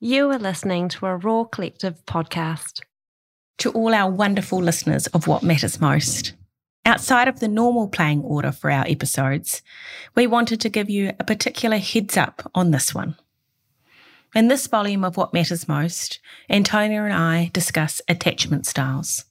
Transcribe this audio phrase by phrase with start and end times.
[0.00, 2.82] You are listening to a Raw Collective podcast.
[3.56, 6.34] To all our wonderful listeners of What Matters Most.
[6.84, 9.62] Outside of the normal playing order for our episodes,
[10.14, 13.16] we wanted to give you a particular heads up on this one.
[14.34, 16.20] In this volume of What Matters Most,
[16.50, 19.24] Antonia and I discuss attachment styles.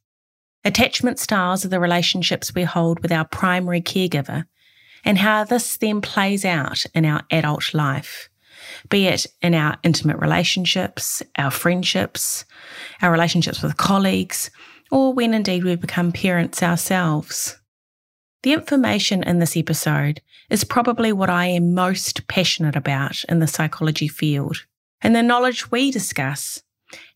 [0.64, 4.46] Attachment styles are the relationships we hold with our primary caregiver
[5.04, 8.30] and how this then plays out in our adult life
[8.90, 12.46] be it in our intimate relationships, our friendships,
[13.02, 14.50] our relationships with colleagues,
[14.92, 17.60] or when indeed we become parents ourselves.
[18.44, 23.48] The information in this episode is probably what I am most passionate about in the
[23.48, 24.66] psychology field,
[25.02, 26.62] and the knowledge we discuss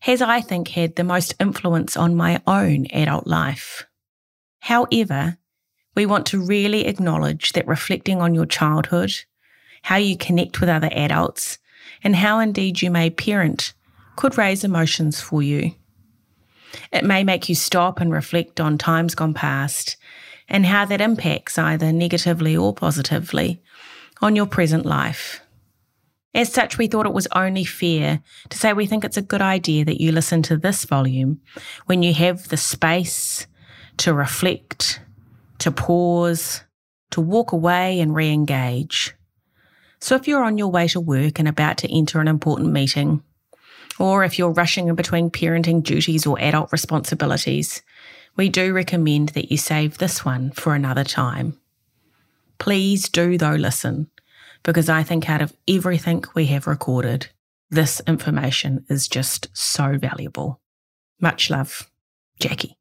[0.00, 3.86] has, I think, had the most influence on my own adult life.
[4.60, 5.38] However,
[5.94, 9.12] we want to really acknowledge that reflecting on your childhood,
[9.82, 11.58] how you connect with other adults,
[12.02, 13.72] and how indeed you may parent
[14.16, 15.72] could raise emotions for you.
[16.92, 19.96] It may make you stop and reflect on times gone past
[20.48, 23.62] and how that impacts either negatively or positively
[24.20, 25.40] on your present life.
[26.34, 29.42] As such, we thought it was only fair to say we think it's a good
[29.42, 31.40] idea that you listen to this volume
[31.86, 33.46] when you have the space
[33.96, 35.00] to reflect,
[35.58, 36.62] to pause,
[37.10, 39.14] to walk away and re engage.
[40.00, 43.22] So if you're on your way to work and about to enter an important meeting,
[43.98, 47.82] or if you're rushing in between parenting duties or adult responsibilities,
[48.36, 51.58] we do recommend that you save this one for another time.
[52.58, 54.10] Please do, though, listen,
[54.62, 57.28] because I think out of everything we have recorded,
[57.70, 60.60] this information is just so valuable.
[61.20, 61.90] Much love,
[62.40, 62.74] Jacqui.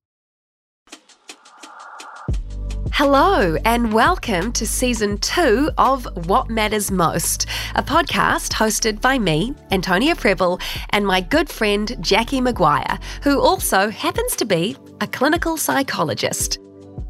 [3.02, 9.56] Hello, and welcome to season two of What Matters Most, a podcast hosted by me,
[9.72, 15.56] Antonia Prebble, and my good friend Jacqui Maguire, who also happens to be a clinical
[15.56, 16.60] psychologist.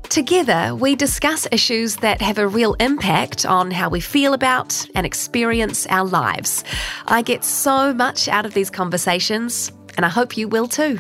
[0.04, 5.08] Together, we discuss issues that have a real impact on how we feel about and
[5.08, 6.64] experience our lives.
[7.08, 11.00] I get so much out of these conversations, and I hope you will too.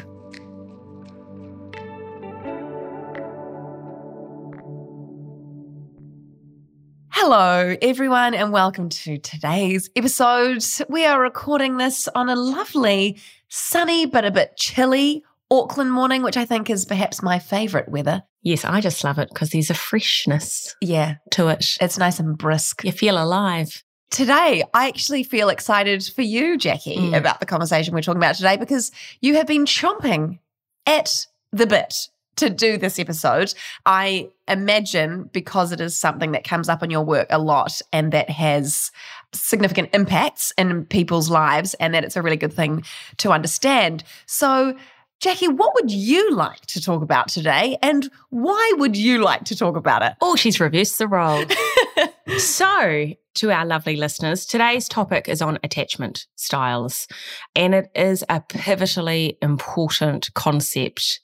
[7.22, 10.63] Hello, everyone, and welcome to today's episode.
[10.88, 13.19] We are recording this on a lovely,
[13.50, 18.24] sunny but a bit chilly Auckland morning, which I think is perhaps my favourite weather.
[18.41, 21.78] Yes, I just love it because there's a freshness yeah, to it.
[21.81, 22.85] It's nice and brisk.
[22.85, 23.84] You feel alive.
[24.12, 27.18] Today, I actually feel excited for you, Jacqui, mm.
[27.18, 30.40] about the conversation we're talking about today because you have been chomping
[30.85, 32.08] at the bit
[32.40, 33.54] to do this episode.
[33.86, 38.12] I imagine because it is something that comes up in your work a lot and
[38.12, 38.92] that has
[39.34, 42.84] significant impacts in people's lives, and that it's a really good thing
[43.18, 44.04] to understand.
[44.26, 44.76] So,
[45.22, 47.78] Jacqui, what would you like to talk about today?
[47.82, 50.14] And why would you like to talk about it?
[50.22, 51.44] Oh, she's reversed the role.
[52.38, 57.08] so, to our lovely listeners, today's topic is on attachment styles.
[57.56, 61.20] And it is a pivotally important concept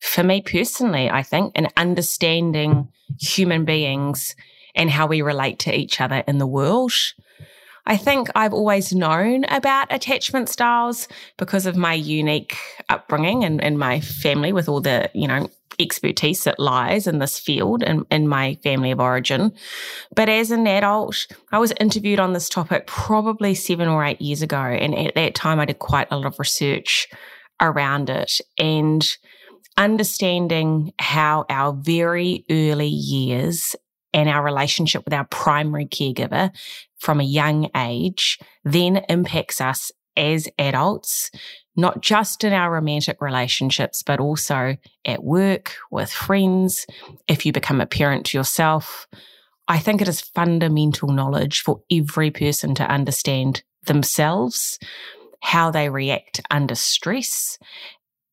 [0.00, 2.88] for me personally, I think, in understanding
[3.20, 4.36] human beings
[4.74, 6.92] and how we relate to each other in the world.
[7.86, 11.08] I think I've always known about attachment styles
[11.38, 12.56] because of my unique
[12.90, 15.48] upbringing and, and my family with all the, you know,
[15.78, 19.52] expertise that lies in this field and in my family of origin.
[20.14, 24.42] But as an adult, I was interviewed on this topic probably seven or eight years
[24.42, 24.60] ago.
[24.60, 27.08] And at that time, I did quite a lot of research
[27.60, 28.40] around it.
[28.58, 29.06] And
[29.78, 33.74] understanding how our very early years
[34.12, 36.50] and our relationship with our primary caregiver
[36.98, 41.30] from a young age then impacts us as adults,
[41.76, 46.84] not just in our romantic relationships, but also at work, with friends,
[47.28, 49.06] if you become a parent to yourself.
[49.68, 54.80] I think it is fundamental knowledge for every person to understand themselves,
[55.40, 57.58] how they react under stress,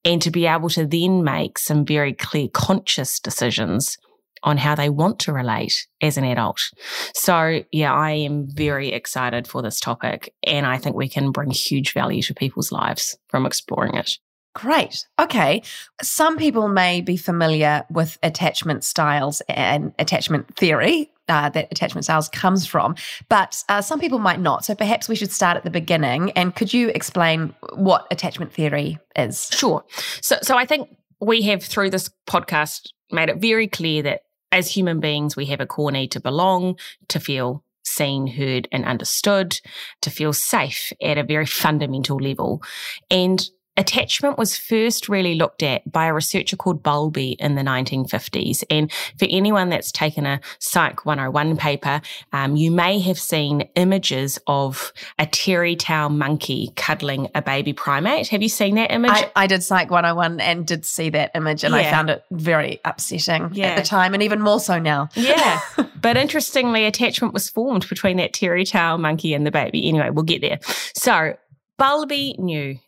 [0.05, 3.97] and to be able to then make some very clear conscious decisions
[4.43, 6.61] on how they want to relate as an adult.
[7.15, 10.33] So, yeah, I am very excited for this topic.
[10.45, 14.19] And I think we can bring huge value to people's lives from exploring it.
[14.53, 15.05] Great.
[15.19, 15.63] Okay.
[16.01, 22.29] Some people may be familiar with attachment styles and attachment theory uh, that attachment styles
[22.29, 22.95] comes from,
[23.29, 24.65] but uh, some people might not.
[24.65, 26.31] So perhaps we should start at the beginning.
[26.31, 29.49] And could you explain what attachment theory is?
[29.51, 29.83] Sure.
[30.21, 30.89] So, so I think
[31.19, 35.59] we have through this podcast made it very clear that as human beings, we have
[35.59, 36.77] a core need to belong,
[37.09, 39.59] to feel seen, heard, and understood,
[40.01, 42.63] to feel safe at a very fundamental level.
[43.09, 43.43] And
[43.77, 48.63] Attachment was first really looked at by a researcher called Bowlby in the 1950s.
[48.69, 52.01] And for anyone that's taken a Psych 101 paper,
[52.31, 58.29] um, you may have seen images of a terry tail monkey cuddling a baby primate.
[58.29, 59.11] Have you seen that image?
[59.11, 61.81] I, I did Psych 101 and did see that image, and yeah.
[61.81, 63.67] I found it very upsetting yeah.
[63.67, 65.09] at the time, and even more so now.
[65.15, 65.59] Yeah.
[66.01, 69.87] but interestingly, attachment was formed between that terry tail monkey and the baby.
[69.87, 70.59] Anyway, we'll get there.
[70.95, 71.35] So,
[71.77, 72.79] Bowlby knew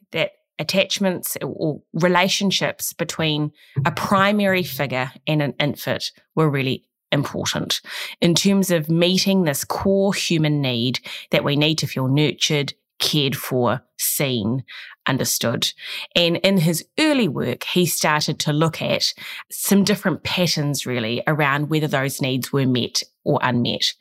[0.59, 3.51] attachments or relationships between
[3.85, 7.81] a primary figure and an infant were really important.
[8.21, 10.99] In terms of meeting this core human need
[11.31, 14.63] that we need to feel nurtured, cared for, seen,
[15.07, 15.71] understood.
[16.15, 19.13] And in his early work, he started to look at
[19.49, 23.93] some different patterns really around whether those needs were met or unmet.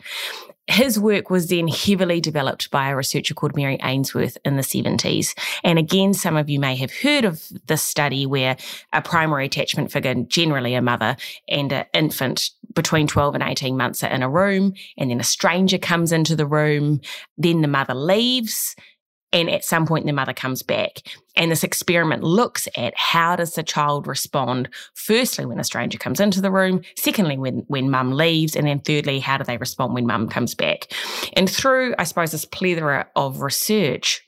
[0.69, 5.37] His work was then heavily developed by a researcher called Mary Ainsworth in the 70s.
[5.63, 8.57] And again, some of you may have heard of this study where
[8.93, 11.17] a primary attachment figure, generally a mother
[11.49, 15.25] and an infant between 12 and 18 months are in a room and then a
[15.25, 17.01] stranger comes into the room.
[17.39, 18.75] Then the mother leaves
[19.33, 21.03] and at some point the mother comes back
[21.35, 26.21] and this experiment looks at how does the child respond firstly when a stranger comes
[26.21, 29.95] into the room secondly when when mum leaves and then thirdly how do they respond
[29.95, 30.93] when mum comes back
[31.35, 34.23] and through i suppose this plethora of research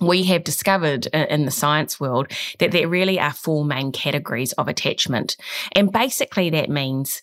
[0.00, 4.66] we have discovered in the science world that there really are four main categories of
[4.66, 5.36] attachment.
[5.72, 7.20] And basically, that means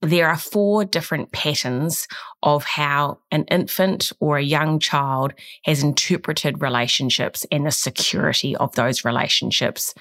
[0.00, 2.06] there are four different patterns
[2.42, 5.32] of how an infant or a young child
[5.64, 9.94] has interpreted relationships and the security of those relationships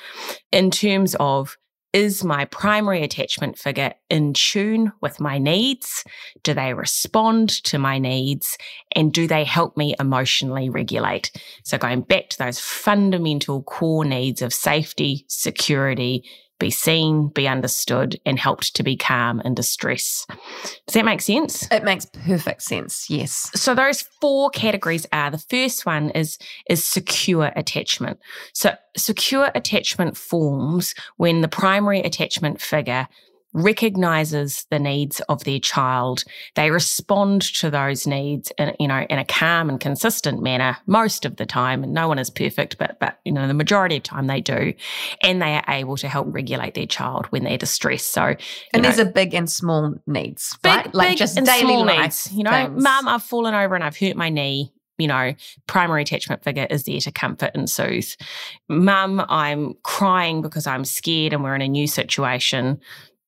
[0.52, 1.58] in terms of
[1.94, 6.04] is my primary attachment figure in tune with my needs?
[6.44, 8.58] Do they respond to my needs?
[8.96, 11.32] And do they help me emotionally regulate?
[11.64, 16.24] So going back to those fundamental core needs of safety, security,
[16.60, 20.26] be seen, be understood, and helped to be calm in distress.
[20.86, 21.68] Does that make sense?
[21.72, 23.10] It makes perfect sense.
[23.10, 23.50] Yes.
[23.56, 26.38] So those four categories are the first one is
[26.70, 28.20] is secure attachment.
[28.54, 33.08] So secure attachment forms when the primary attachment figure
[33.58, 36.24] recognizes the needs of their child.
[36.56, 41.26] They respond to those needs in, you know, in a calm and consistent manner most
[41.26, 41.84] of the time.
[41.84, 44.74] And no one is perfect, but, but, you know, the majority of time they do.
[45.24, 48.14] And they are able to help regulate their child when they're distressed.
[48.14, 48.36] So,
[48.74, 50.94] and know, these are big and small needs, big, right?
[50.94, 52.32] Like big just daily needs.
[52.32, 55.34] You know, mum, I've fallen over and I've hurt my knee you know,
[55.68, 58.10] primary attachment figure is there to comfort and soothe.
[58.68, 62.80] Mum, I'm crying because I'm scared and we're in a new situation.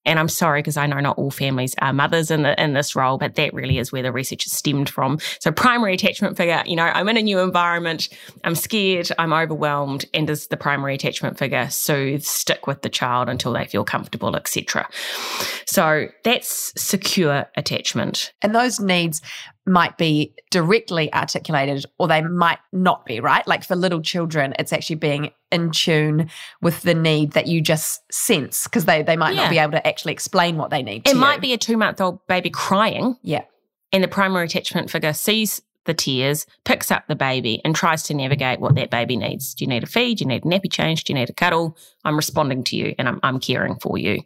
[0.10, 2.96] And I'm sorry because I know not all families are mothers in the in this
[2.96, 5.20] role, but that really is where the research is stemmed from.
[5.40, 8.10] So primary attachment figure, you know, I'm in a new environment,
[8.44, 13.30] I'm scared, I'm overwhelmed, and does the primary attachment figure soothe, stick with the child
[13.30, 14.90] until they feel comfortable, etc.
[15.68, 18.34] So that's secure attachment.
[18.42, 19.22] And those needs
[19.70, 23.48] might be directly articulated or they might not be, right?
[23.48, 26.30] Like for little children, it's actually being in tune
[26.62, 29.44] with the need that you just sense because they, they might yeah.
[29.44, 31.08] not be able to actually explain what they need.
[31.08, 31.42] It might you.
[31.42, 33.16] be a two month old baby crying.
[33.22, 33.44] Yeah.
[33.92, 38.14] And the primary attachment figure sees the tears, picks up the baby, and tries to
[38.14, 39.56] navigate what that baby needs.
[39.56, 40.18] Do you need a feed?
[40.18, 41.04] Do you need a nappy change?
[41.04, 41.78] Do you need a cuddle?
[42.04, 44.22] I'm responding to you and I'm, I'm caring for you.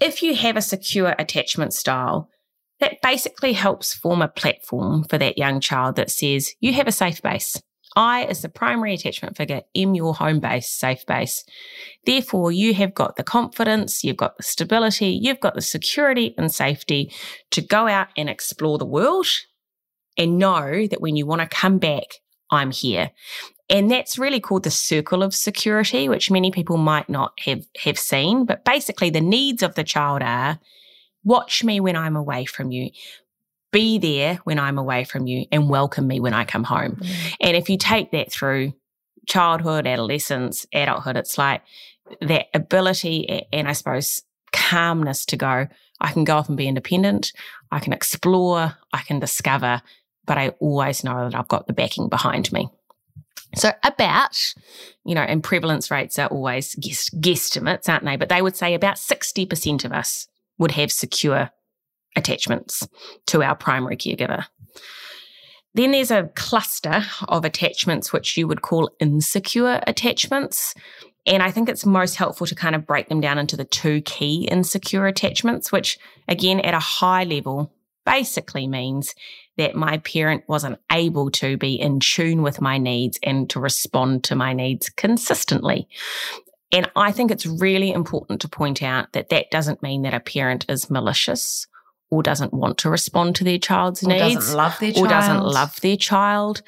[0.00, 2.28] If you have a secure attachment style,
[2.80, 6.92] that basically helps form a platform for that young child that says, you have a
[6.92, 7.60] safe base.
[7.96, 11.44] I, as the primary attachment figure, am your home base, safe base.
[12.04, 16.52] Therefore, you have got the confidence, you've got the stability, you've got the security and
[16.52, 17.10] safety
[17.52, 19.26] to go out and explore the world
[20.18, 23.12] and know that when you want to come back, I'm here.
[23.70, 27.98] And that's really called the circle of security, which many people might not have, have
[27.98, 28.44] seen.
[28.44, 30.60] But basically, the needs of the child are
[31.26, 32.90] Watch me when I'm away from you.
[33.72, 36.92] Be there when I'm away from you and welcome me when I come home.
[36.92, 37.34] Mm.
[37.40, 38.74] And if you take that through
[39.26, 41.62] childhood, adolescence, adulthood, it's like
[42.20, 45.66] that ability and I suppose calmness to go,
[46.00, 47.32] I can go off and be independent.
[47.72, 48.76] I can explore.
[48.92, 49.82] I can discover,
[50.26, 52.68] but I always know that I've got the backing behind me.
[53.56, 54.38] So about,
[55.04, 58.14] you know, and prevalence rates are always guess, guesstimates, aren't they?
[58.14, 61.50] But they would say about 60% of us would have secure
[62.16, 62.86] attachments
[63.26, 64.46] to our primary caregiver.
[65.74, 70.74] Then there's a cluster of attachments which you would call insecure attachments.
[71.26, 74.00] And I think it's most helpful to kind of break them down into the two
[74.00, 75.98] key insecure attachments, which
[76.28, 77.74] again, at a high level,
[78.06, 79.14] basically means
[79.58, 84.24] that my parent wasn't able to be in tune with my needs and to respond
[84.24, 85.88] to my needs consistently.
[86.72, 90.20] And I think it's really important to point out that that doesn't mean that a
[90.20, 91.66] parent is malicious
[92.10, 95.06] or doesn't want to respond to their child's Or needs doesn't love their child.
[95.06, 96.62] or doesn't love their child.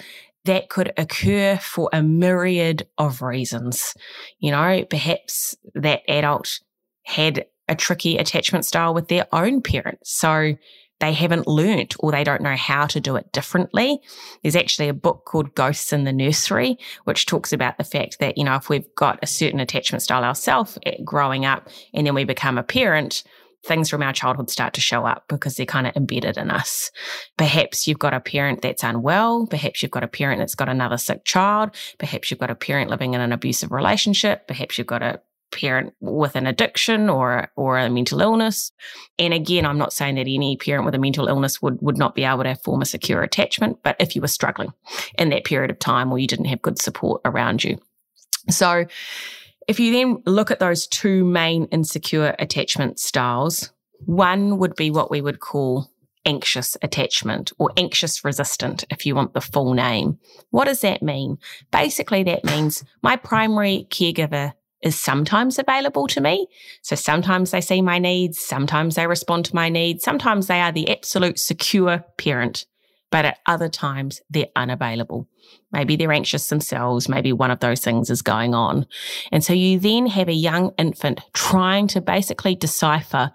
[0.45, 3.95] That could occur for a myriad of reasons.
[4.39, 6.61] You know, perhaps that adult
[7.03, 9.99] had a tricky attachment style with their own parent.
[10.05, 10.55] So
[11.01, 14.01] they haven't learnt or they don't know how to do it differently.
[14.43, 18.37] There's actually a book called Ghosts in the Nursery, which talks about the fact that,
[18.37, 22.15] you know, if we've got a certain attachment style ourselves eh, growing up and then
[22.15, 23.23] we become a parent,
[23.65, 26.91] things from our childhood start to show up because they're kind of embedded in us.
[27.37, 29.47] Perhaps you've got a parent that's unwell.
[29.47, 31.71] Perhaps you've got a parent that's got another sick child.
[31.99, 34.47] Perhaps you've got a parent living in an abusive relationship.
[34.47, 38.73] Perhaps you've got a parent with an addiction or or a mental illness.
[39.19, 42.15] And again, I'm not saying that any parent with a mental illness would would not
[42.15, 44.73] be able to form a secure attachment, but if you were struggling
[45.19, 47.79] in that period of time or you didn't have good support around you.
[48.51, 48.87] So
[49.67, 53.71] if you then look at those two main insecure attachment styles,
[54.07, 55.91] one would be what we would call
[56.25, 60.19] anxious attachment or anxious resistant, if you want the full name.
[60.51, 61.39] What does that mean?
[61.71, 66.47] Basically, that means my primary caregiver is sometimes available to me.
[66.83, 70.73] So sometimes they see my needs, sometimes they respond to my needs, sometimes they are
[70.73, 72.67] the absolute secure parent,
[73.11, 75.29] but at other times they're unavailable.
[75.73, 77.09] Maybe they're anxious themselves.
[77.09, 78.87] Maybe one of those things is going on.
[79.33, 83.33] And so you then have a young infant trying to basically decipher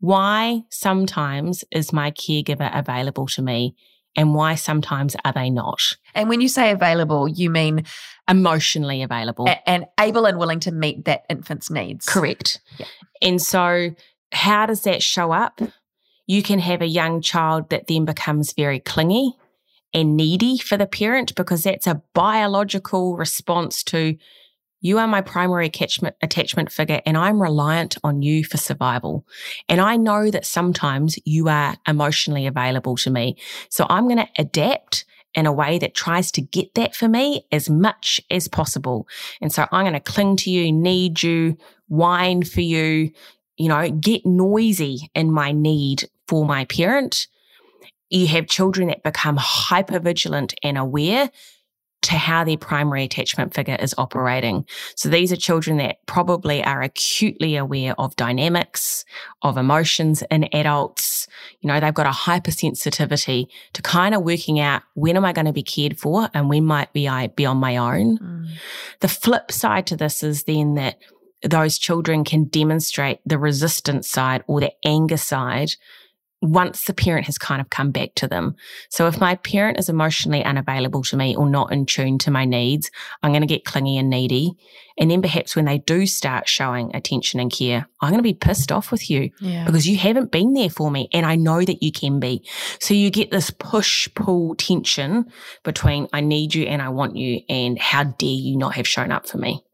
[0.00, 3.74] why sometimes is my caregiver available to me
[4.16, 5.80] and why sometimes are they not?
[6.18, 7.84] And when you say available, you mean
[8.28, 9.46] Emotionally available.
[9.48, 12.04] a- and able and willing to meet that infant's needs.
[12.04, 12.60] Correct.
[12.76, 12.86] Yeah.
[13.22, 13.94] And so,
[14.32, 15.60] how does that show up?
[16.26, 19.32] You can have a young child that then becomes very clingy
[19.94, 24.18] and needy for the parent because that's a biological response to
[24.80, 29.26] you are my primary attachment, attachment figure and I'm reliant on you for survival.
[29.68, 33.38] And I know that sometimes you are emotionally available to me.
[33.70, 37.44] So I'm going to adapt in a way that tries to get that for me
[37.52, 39.06] as much as possible.
[39.40, 41.56] And so I'm going to cling to you, need you,
[41.88, 43.10] whine for you,
[43.56, 47.26] you know, get noisy in my need for my parent.
[48.10, 51.30] You have children that become hyper vigilant and aware
[52.02, 54.64] to how their primary attachment figure is operating.
[54.94, 59.04] So these are children that probably are acutely aware of dynamics,
[59.42, 61.26] of emotions in adults.
[61.60, 65.46] You know, they've got a hypersensitivity to kind of working out when am I going
[65.46, 68.18] to be cared for and when might be I be on my own.
[68.18, 68.48] Mm.
[69.00, 70.98] The flip side to this is then that
[71.42, 75.74] those children can demonstrate the resistance side or the anger side
[76.40, 78.54] once the parent has kind of come back to them.
[78.90, 82.44] So if my parent is emotionally unavailable to me or not in tune to my
[82.44, 82.90] needs,
[83.22, 84.52] I'm going to get clingy and needy.
[84.98, 88.34] And then perhaps when they do start showing attention and care, I'm going to be
[88.34, 89.64] pissed off with you Yeah.
[89.64, 92.44] because you haven't been there for me and I know that you can be.
[92.80, 95.26] So you get this push pull tension
[95.64, 99.10] between I need you and I want you and how dare you not have shown
[99.10, 99.64] up for me.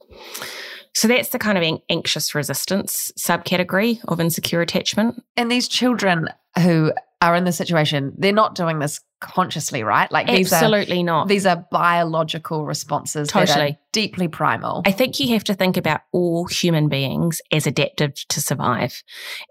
[0.95, 5.23] So that's the kind of an- anxious resistance subcategory of insecure attachment.
[5.37, 6.29] And these children
[6.63, 10.11] who are in this situation, they're not doing this consciously, right?
[10.12, 11.28] Like these are Absolutely not.
[11.28, 13.78] these are biological responses that are Totally.
[13.93, 14.83] deeply primal.
[14.87, 19.02] I think you have to think about all human beings as adaptive to survive.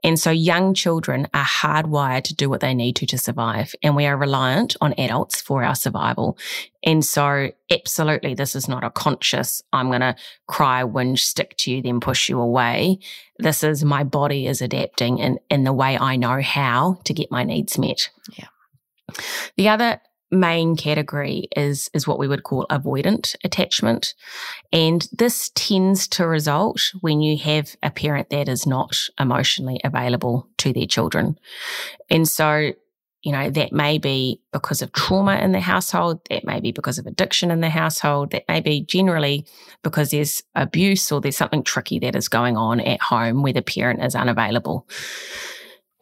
[0.03, 3.73] And so young children are hardwired to do what they need to to survive.
[3.83, 6.37] And we are reliant on adults for our survival.
[6.85, 10.15] And so absolutely, this is not a conscious, I'm going to
[10.47, 12.99] cry, whinge, stick to you, then push you away.
[13.39, 17.31] This is my body is adapting in, in the way I know how to get
[17.31, 18.09] my needs met.
[18.37, 18.47] Yeah.
[19.57, 20.01] The other
[20.33, 24.15] main category is is what we would call avoidant attachment.
[24.71, 30.47] And this tends to result when you have a parent that is not emotionally available
[30.57, 31.37] to their children.
[32.09, 32.73] And so
[33.21, 36.97] you know that may be because of trauma in the household that may be because
[36.97, 39.45] of addiction in the household that may be generally
[39.81, 43.61] because there's abuse or there's something tricky that is going on at home where the
[43.61, 44.85] parent is unavailable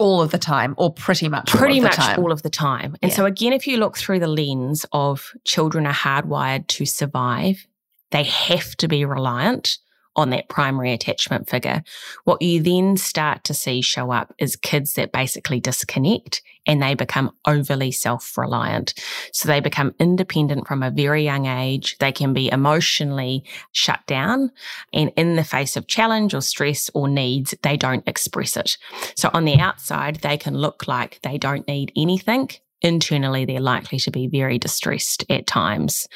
[0.01, 2.19] all of the time, or pretty much pretty all of much the time.
[2.19, 2.95] all of the time.
[3.01, 3.15] And Yeah.
[3.17, 7.65] so again, if you look through the lens of children are hardwired to survive,
[8.09, 9.77] they have to be reliant
[10.15, 11.83] on that primary attachment figure.
[12.25, 16.93] What you then start to see show up is kids that basically disconnect and they
[16.93, 18.93] become overly self-reliant.
[19.33, 21.97] So they become independent from a very young age.
[21.99, 24.51] They can be emotionally shut down
[24.93, 28.77] and in the face of challenge or stress or needs, they don't express it.
[29.15, 32.49] So on the outside, they can look like they don't need anything
[32.81, 36.07] internally they're likely to be very distressed at times.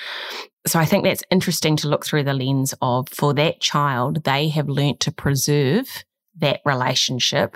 [0.67, 4.49] So I think that's interesting to look through the lens of for that child, they
[4.49, 6.03] have learnt to preserve
[6.37, 7.55] that relationship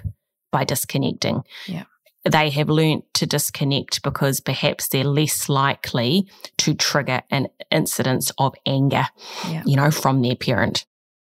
[0.51, 1.41] by disconnecting.
[1.65, 1.85] Yeah.
[2.25, 8.53] They have learnt to disconnect because perhaps they're less likely to trigger an incidence of
[8.65, 9.07] anger,
[9.49, 9.63] Yeah.
[9.65, 10.85] you know, from their parent.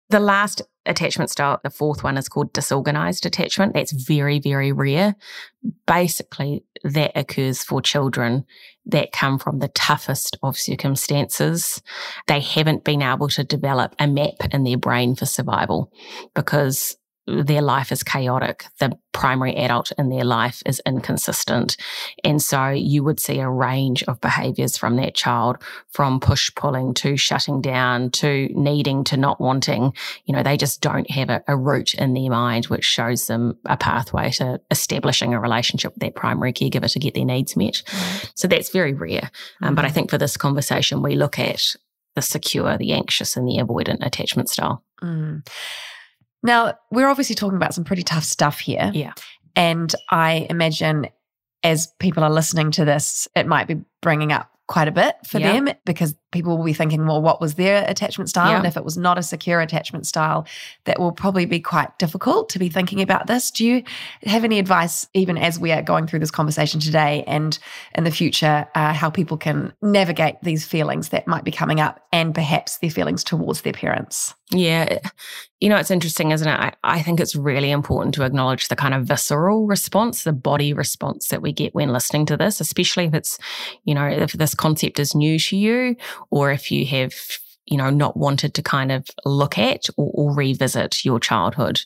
[0.09, 3.75] The last attachment style, the fourth one is called disorganized attachment.
[3.75, 5.15] That's very, very rare.
[5.87, 8.45] Basically, that occurs for children
[8.87, 11.83] that come from the toughest of circumstances.
[12.27, 15.93] They haven't been able to develop a map in their brain for survival
[16.35, 16.97] because
[17.27, 18.65] their life is chaotic.
[18.79, 21.77] The primary adult in their life is inconsistent.
[22.25, 25.59] And so you would see a range of behaviors from that child,
[25.91, 29.93] from push pulling to shutting down to needing to not wanting.
[30.25, 33.59] You know, they just don't have a, a route in their mind which shows them
[33.67, 37.83] a pathway to establishing a relationship with their primary caregiver to get their needs met.
[38.35, 39.31] So that's very rare.
[39.63, 41.77] Um, but I think for this conversation, we look at
[42.17, 44.85] the secure, the anxious, and the avoidant attachment style.
[45.03, 45.47] Mm.
[46.43, 48.91] Now, we're obviously talking about some pretty tough stuff here.
[48.95, 49.13] Yeah.
[49.57, 51.07] And I imagine
[51.63, 55.39] as people are listening to this, it might be bringing up quite a bit for
[55.39, 55.53] Yeah.
[55.53, 58.51] them because people will be thinking, well, what was their attachment style?
[58.51, 58.59] Yeah.
[58.59, 60.47] And if it was not a secure attachment style,
[60.85, 63.51] that will probably be quite difficult to be thinking about this.
[63.51, 63.83] Do you
[64.25, 67.59] have any advice, even as we are going through this conversation today and
[67.95, 72.01] in the future, uh, how people can navigate these feelings that might be coming up
[72.13, 74.35] and perhaps their feelings towards their parents?
[74.53, 74.99] Yeah.
[75.61, 76.53] You know, it's interesting, isn't it?
[76.53, 80.73] I, I think it's really important to acknowledge the kind of visceral response, the body
[80.73, 83.39] response that we get when listening to this, especially if it's,
[83.85, 85.97] you know, if this concept is new to you
[86.31, 87.13] or if you have,
[87.67, 91.81] you know, not wanted to kind of look at or, or revisit your childhood.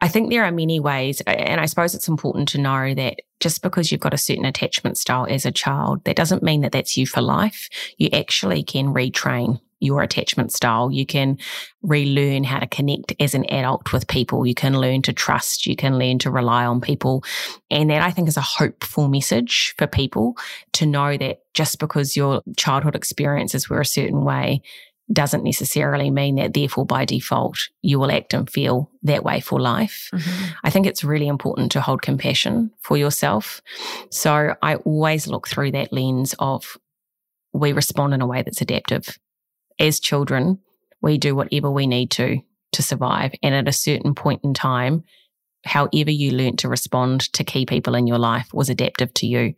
[0.00, 3.62] I think there are many ways, and I suppose it's important to know that just
[3.62, 6.96] because you've got a certain attachment style as a child, that doesn't mean that that's
[6.96, 7.68] you for life.
[7.96, 10.90] You actually can retrain your attachment style.
[10.90, 11.38] You can
[11.82, 14.46] relearn how to connect as an adult with people.
[14.46, 15.66] You can learn to trust.
[15.66, 17.24] You can learn to rely on people.
[17.70, 20.36] And that I think is a hopeful message for people
[20.72, 24.62] to know that just because your childhood experiences were a certain way
[25.10, 29.58] doesn't necessarily mean that therefore by default you will act and feel that way for
[29.58, 30.10] life.
[30.12, 30.44] Mm-hmm.
[30.64, 33.62] I think it's really important to hold compassion for yourself.
[34.10, 36.76] So I always look through that lens of
[37.54, 39.18] we respond in a way that's adaptive.
[39.78, 40.58] As children,
[41.00, 42.40] we do whatever we need to
[42.72, 43.32] to survive.
[43.42, 45.04] And at a certain point in time,
[45.64, 49.54] however you learnt to respond to key people in your life was adaptive to you.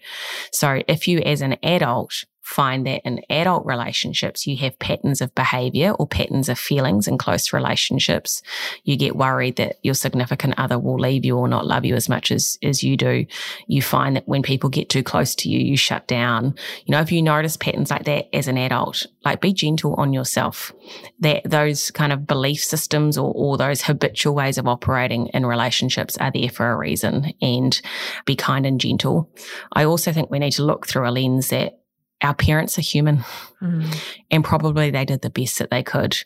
[0.52, 5.32] So if you as an adult find that in adult relationships, you have patterns of
[5.36, 8.42] behavior or patterns of feelings in close relationships.
[8.82, 12.08] You get worried that your significant other will leave you or not love you as
[12.08, 13.24] much as, as you do.
[13.68, 16.56] You find that when people get too close to you, you shut down.
[16.84, 20.12] You know, if you notice patterns like that as an adult, like be gentle on
[20.12, 20.72] yourself.
[21.20, 26.18] That those kind of belief systems or, or those habitual ways of operating in relationships
[26.18, 27.80] are there for a reason and
[28.24, 29.30] be kind and gentle.
[29.72, 31.79] I also think we need to look through a lens that
[32.22, 33.24] our parents are human
[33.62, 33.94] Mm.
[34.30, 36.16] and probably they did the best that they could.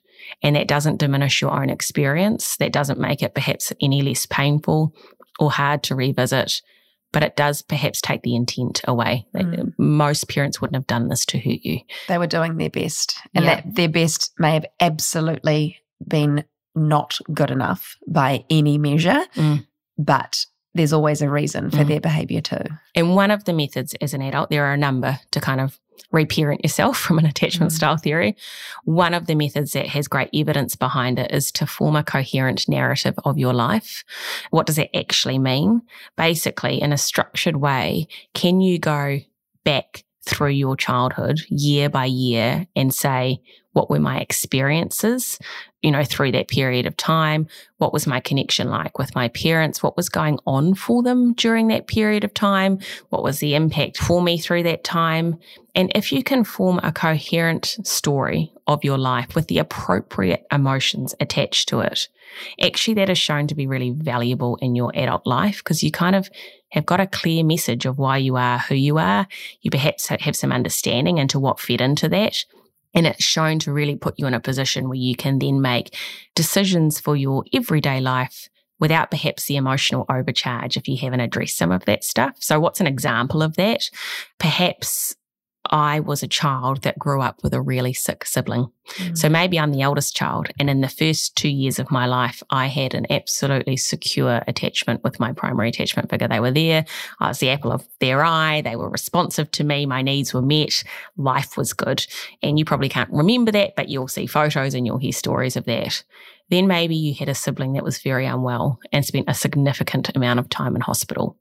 [0.43, 2.57] And that doesn't diminish your own experience.
[2.59, 4.95] That doesn't make it perhaps any less painful
[5.41, 6.63] or hard to revisit,
[7.13, 9.27] but it does perhaps take the intent away.
[9.35, 9.73] Mm.
[9.79, 11.81] Most parents wouldn't have done this to hurt you.
[12.09, 13.57] They were doing their best, and Yeah.
[13.57, 16.45] that their best may have absolutely been
[16.77, 19.67] not good enough by any measure, Mm.
[19.99, 21.87] but there's always a reason for Mm.
[21.89, 22.65] their behavior too.
[22.97, 25.79] And one of the methods as an adult, there are a number to kind of
[26.13, 27.77] reparent yourself from an attachment Mm.
[27.77, 28.37] style theory.
[28.85, 32.69] One of the methods that has great evidence behind it is to form a coherent
[32.69, 34.05] narrative of your life.
[34.51, 35.83] What does that actually mean?
[36.17, 39.19] Basically, in a structured way, can you go
[39.65, 43.41] back through your childhood year by year and say,
[43.75, 45.39] what were my experiences,
[45.83, 47.47] you know, through that period of time?
[47.79, 49.83] What was my connection like with my parents?
[49.83, 52.79] What was going on for them during that period of time?
[53.11, 55.39] What was the impact for me through that time?
[55.75, 61.15] And if you can form a coherent story of your life with the appropriate emotions
[61.19, 62.09] attached to it,
[62.63, 66.15] actually that is shown to be really valuable in your adult life because you kind
[66.15, 66.31] of
[66.71, 69.27] have got a clear message of why you are who you are.
[69.63, 72.45] You perhaps have some understanding into what fed into that.
[72.95, 75.97] And it's shown to really put you in a position where you can then make
[76.35, 78.49] decisions for your everyday life
[78.81, 82.37] without perhaps the emotional overcharge if you haven't addressed some of that stuff.
[82.41, 83.91] So, what's an example of that?
[84.39, 85.17] Perhaps
[85.75, 88.71] I was a child that grew up with a really sick sibling.
[88.97, 89.19] Mm.
[89.19, 90.47] So maybe I'm the eldest child.
[90.61, 95.03] And in the first two years of my life, I had an absolutely secure attachment
[95.03, 96.29] with my primary attachment figure.
[96.29, 96.85] They were there.
[97.19, 98.61] I was the apple of their eye.
[98.61, 99.85] They were responsive to me.
[99.85, 100.85] My needs were met.
[101.17, 102.07] Life was good.
[102.41, 105.65] And you probably can't remember that, but you'll see photos and you'll hear stories of
[105.65, 106.05] that.
[106.51, 110.39] Then maybe you had a sibling that was very unwell and spent a significant amount
[110.39, 111.37] of time in hospital.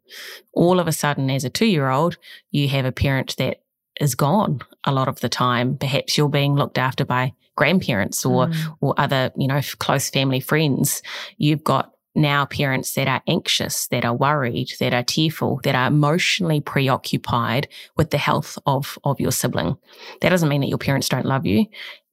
[0.53, 2.17] All of a sudden, as a two year old,
[2.49, 3.62] you have a parent that
[3.99, 5.77] is gone a lot of the time.
[5.77, 8.77] Perhaps you're being looked after by grandparents or, mm.
[8.81, 11.01] or other, you know, close family friends.
[11.37, 15.87] You've got now parents that are anxious, that are worried, that are tearful, that are
[15.87, 19.77] emotionally preoccupied with the health of, of your sibling.
[20.21, 21.65] That doesn't mean that your parents don't love you.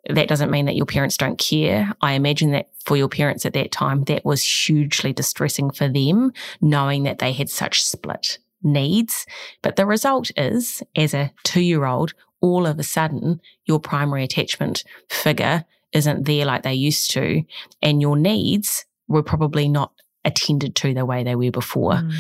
[0.08, 1.92] That doesn't mean that your parents don't care.
[2.00, 6.32] I imagine that for your parents at that time, that was hugely distressing for them,
[6.62, 9.26] knowing that they had such split needs.
[9.62, 14.24] But the result is, as a two year old, all of a sudden, your primary
[14.24, 17.42] attachment figure isn't there like they used to,
[17.82, 19.92] and your needs were probably not
[20.24, 21.94] attended to the way they were before.
[21.94, 22.12] Mm.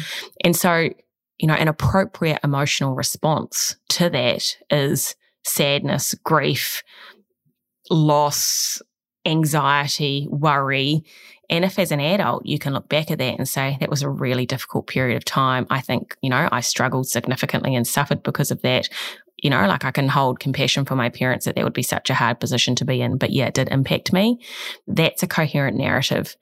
[0.44, 0.90] And so,
[1.38, 6.82] you know, an appropriate emotional response to that is sadness, grief,
[7.90, 8.82] loss,
[9.24, 11.04] anxiety, worry.
[11.48, 14.02] And if as an adult, you can look back at that and say, that was
[14.02, 15.66] a really difficult period of time.
[15.68, 18.88] I think, you know, I struggled significantly and suffered because of that.
[19.42, 22.10] You know, like I can hold compassion for my parents that that would be such
[22.10, 24.38] a hard position to be in, but yeah, it did impact me.
[24.86, 26.36] That's a coherent narrative.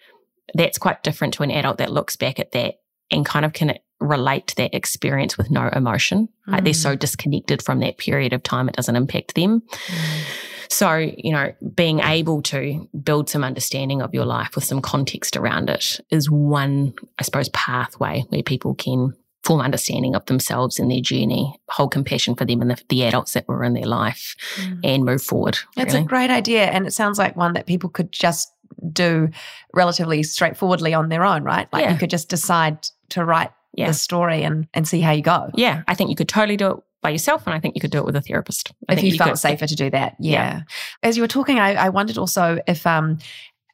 [0.54, 3.78] That's quite different to an adult that looks back at that and kind of can
[4.00, 6.28] relate to that experience with no emotion.
[6.46, 6.52] Mm.
[6.52, 6.98] Like they're so mm.
[6.98, 9.62] disconnected from that period of time, it doesn't impact them.
[9.86, 10.47] Mm.
[10.70, 15.36] So, you know, being able to build some understanding of your life with some context
[15.36, 20.90] around it is one, I suppose, pathway where people can form understanding of themselves and
[20.90, 24.34] their journey, hold compassion for them and the, the adults that were in their life
[24.56, 24.80] mm.
[24.84, 25.58] and move forward.
[25.76, 26.04] It's really.
[26.04, 26.64] a great idea.
[26.64, 28.52] And it sounds like one that people could just
[28.92, 29.30] do
[29.74, 31.66] relatively straightforwardly on their own, right?
[31.72, 31.92] Like yeah.
[31.92, 33.86] you could just decide to write yeah.
[33.86, 35.50] the story and, and see how you go.
[35.54, 35.82] Yeah.
[35.88, 37.46] I think you could totally do it by yourself.
[37.46, 38.72] And I think you could do it with a therapist.
[38.88, 39.38] I if you, you felt could.
[39.38, 40.16] safer to do that.
[40.18, 40.32] Yeah.
[40.32, 40.62] yeah.
[41.02, 43.18] As you were talking, I, I wondered also if um,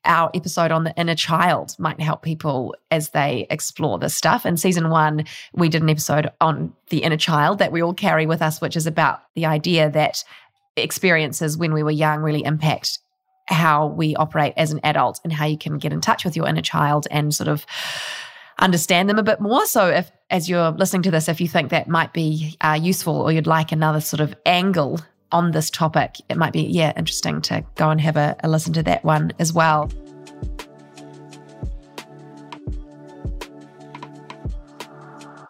[0.05, 4.45] our episode on the inner child might help people as they explore this stuff.
[4.45, 8.27] In season one, we did an episode on the inner child that we all carry
[8.27, 10.23] with us, which is about the idea that
[10.77, 12.99] experiences when we were young really impact
[13.47, 16.49] how we operate as an adult and how you can get in touch with your
[16.49, 17.67] inner child and sort of
[18.59, 19.67] understand them a bit more.
[19.67, 23.15] So, if as you're listening to this, if you think that might be uh, useful
[23.15, 25.01] or you'd like another sort of angle
[25.33, 28.73] on this topic, it might be, yeah, interesting to go and have a, a listen
[28.75, 29.91] to that one as well.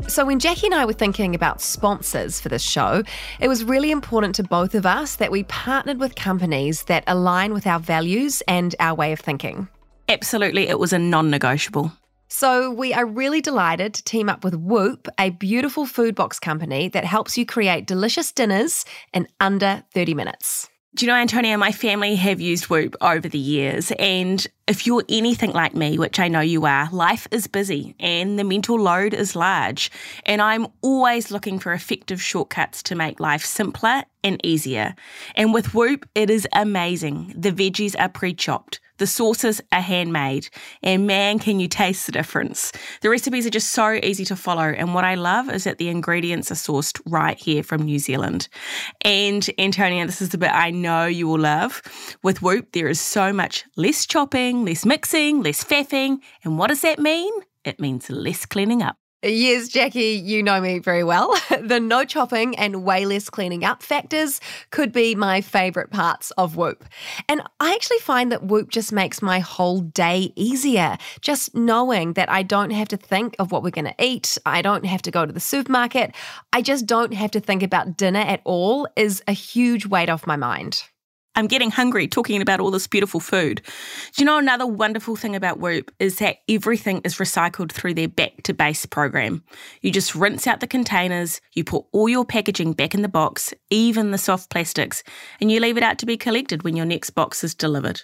[0.07, 3.03] So, when Jacqui and I were thinking about sponsors for this show,
[3.41, 7.53] it was really important to both of us that we partnered with companies that align
[7.55, 9.67] with our values and our way of thinking.
[10.09, 11.91] Absolutely, it was a non negotiable.
[12.37, 16.89] So, we are really delighted to team up with Woop, a beautiful food box company
[16.89, 20.69] that helps you create delicious dinners in under 30 minutes.
[20.97, 23.93] Do you know, Antonia, my family have used Woop over the years.
[24.01, 28.37] And if you're anything like me, which I know you are, life is busy and
[28.37, 29.93] the mental load is large.
[30.27, 34.97] And I'm always looking for effective shortcuts to make life simpler and easier.
[35.37, 37.33] And with Woop, it is amazing.
[37.37, 38.81] The veggies are pre chopped.
[38.99, 40.49] The sauces are handmade,
[40.83, 42.73] and man, can you taste the difference.
[43.01, 45.89] The recipes are just so easy to follow, and what I love is that the
[45.89, 48.49] ingredients are sourced right here from New Zealand.
[49.03, 51.83] And Antonia, this is the bit I know you will love.
[52.23, 56.83] With Woop, there is so much less chopping, less mixing, less faffing, and what does
[56.83, 57.33] that mean?
[57.65, 58.97] It means less cleaning up.
[59.27, 61.35] Yes, Jacqui, you know me very well.
[61.63, 64.39] the no chopping and way less cleaning up factors
[64.71, 66.83] could be my favourite parts of Woop.
[67.27, 70.99] And I actually find that Woop just makes my whole day easier.
[71.23, 74.61] Just knowing that I don't have to think of what we're going to eat, I
[74.61, 76.15] don't have to go to the supermarket,
[76.53, 80.27] I just don't have to think about dinner at all is a huge weight off
[80.27, 80.85] my mind.
[81.37, 83.61] I'm getting hungry talking about all this beautiful food.
[84.13, 88.09] Do you know another wonderful thing about Woop is that everything is recycled through their
[88.09, 89.43] back to base program.
[89.81, 93.53] You just rinse out the containers, you put all your packaging back in the box,
[93.69, 95.03] even the soft plastics,
[95.41, 98.03] and you leave it out to be collected when your next box is delivered.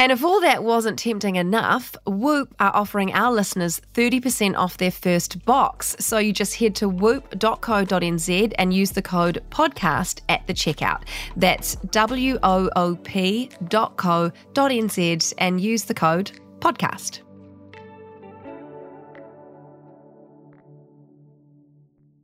[0.00, 4.90] And if all that wasn't tempting enough, Woop are offering our listeners 30% off their
[4.90, 5.94] first box.
[6.00, 11.02] So you just head to woop.co.nz and use the code podcast at the checkout.
[11.36, 13.52] That's W O O P.co.nz
[15.36, 17.20] and use the code podcast.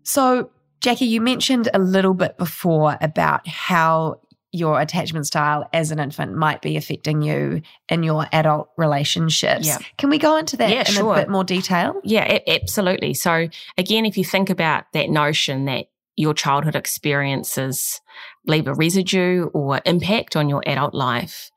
[0.03, 4.21] So, Jacqui, you mentioned a little bit before about how
[4.53, 9.67] your attachment style as an infant might be affecting you in your adult relationships.
[9.67, 9.79] Yeah.
[9.99, 11.13] Can we go into that Yeah, in sure.
[11.15, 12.01] a bit more detail?
[12.05, 13.15] Yeah, absolutely.
[13.15, 18.01] So, again, if you think about that notion that your childhood experiences
[18.47, 21.51] leave a residue or impact on your adult life,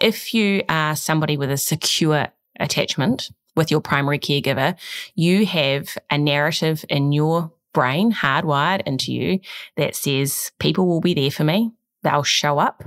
[0.00, 4.78] if you are somebody with a secure attachment with your primary caregiver,
[5.14, 9.40] you have a narrative in your brain hardwired into you
[9.76, 11.70] that says people will be there for me.
[12.08, 12.82] They'll show up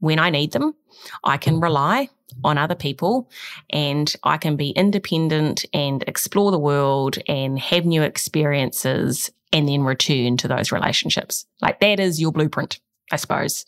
[0.00, 0.74] when I need them.
[1.24, 2.10] I can rely
[2.44, 3.30] on other people
[3.70, 9.82] and I can be independent and explore the world and have new experiences and then
[9.82, 11.46] return to those relationships.
[11.62, 12.78] Like that is your blueprint.
[13.12, 13.64] I suppose.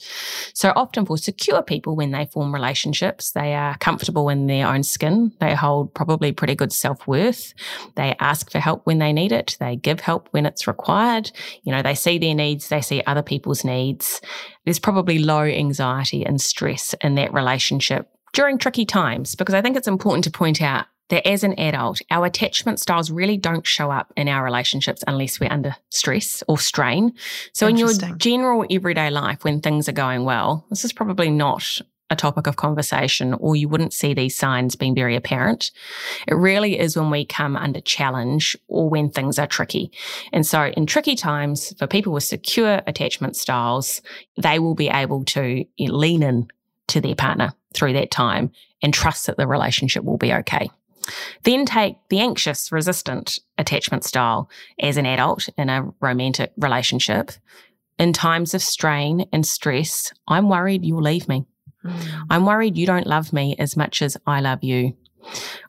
[0.53, 4.83] So often for secure people, when they form relationships, they are comfortable in their own
[4.83, 5.33] skin.
[5.38, 7.55] They hold probably pretty good self worth.
[7.94, 9.57] They ask for help when they need it.
[9.61, 11.31] They give help when it's required.
[11.62, 12.68] You know, they see their needs.
[12.68, 14.20] They see other people's needs.
[14.64, 19.77] There's probably low anxiety and stress in that relationship during tricky times because I think
[19.77, 23.90] it's important to point out that as an adult, our attachment styles really don't show
[23.90, 27.14] up in our relationships unless we're under stress or strain.
[27.53, 31.81] So in your general everyday life, when things are going well, this is probably not
[32.11, 35.71] a topic of conversation or you wouldn't see these signs being very apparent.
[36.27, 39.92] It really is when we come under challenge or when things are tricky.
[40.33, 44.01] And so in tricky times for people with secure attachment styles,
[44.38, 46.49] they will be able to lean in
[46.88, 50.71] to their partner through that time and trust that the relationship will be okay.
[51.44, 54.49] Then take the anxious, resistant attachment style
[54.81, 57.33] as an adult in a romantic relationship.
[57.99, 61.47] In times of strain and stress, I'm worried you'll leave me.
[61.83, 62.23] Hmm.
[62.31, 64.97] I'm worried you don't love me as much as I love you.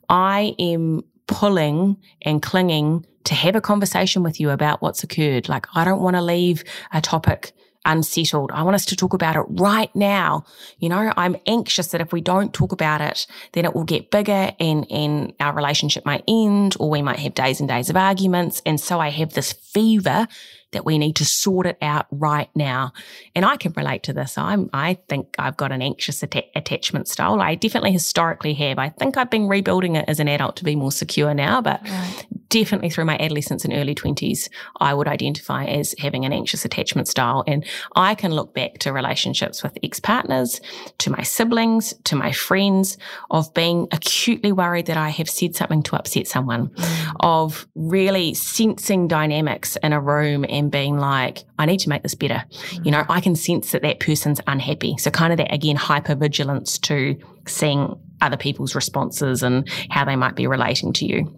[0.08, 5.48] I am pulling and clinging to have a conversation with you about what's occurred.
[5.48, 7.52] Like, I don't want to leave a topic
[7.84, 8.50] unsettled.
[8.52, 10.44] I want us to talk about it right now.
[10.78, 14.10] You know, I'm anxious that if we don't talk about it, then it will get
[14.10, 17.96] bigger and, and our relationship might end or we might have days and days of
[17.96, 18.62] arguments.
[18.66, 20.28] And so I have this fever
[20.72, 22.92] that we need to sort it out right now.
[23.34, 24.38] And I can relate to this.
[24.38, 27.40] I'm, I think I've got an anxious atta- attachment style.
[27.40, 28.78] I definitely historically have.
[28.78, 31.80] I think I've been rebuilding it as an adult to be more secure now, but
[32.48, 34.48] definitely through my adolescence and early 20s,
[34.80, 37.42] I would identify as having an anxious attachment style.
[37.46, 37.64] And
[37.96, 40.60] I can look back to relationships with ex partners,
[40.98, 42.98] to my siblings, to my friends,
[43.30, 47.16] of being acutely worried that I have said something to upset someone, mm.
[47.20, 52.14] of really sensing dynamics in a room and being like, I need to make this
[52.14, 52.44] better.
[52.50, 52.86] Mm.
[52.86, 54.96] You know, I can sense that that person's unhappy.
[54.98, 60.36] So, kind of that again, hypervigilance to seeing other people's responses and how they might
[60.36, 61.32] be relating to you.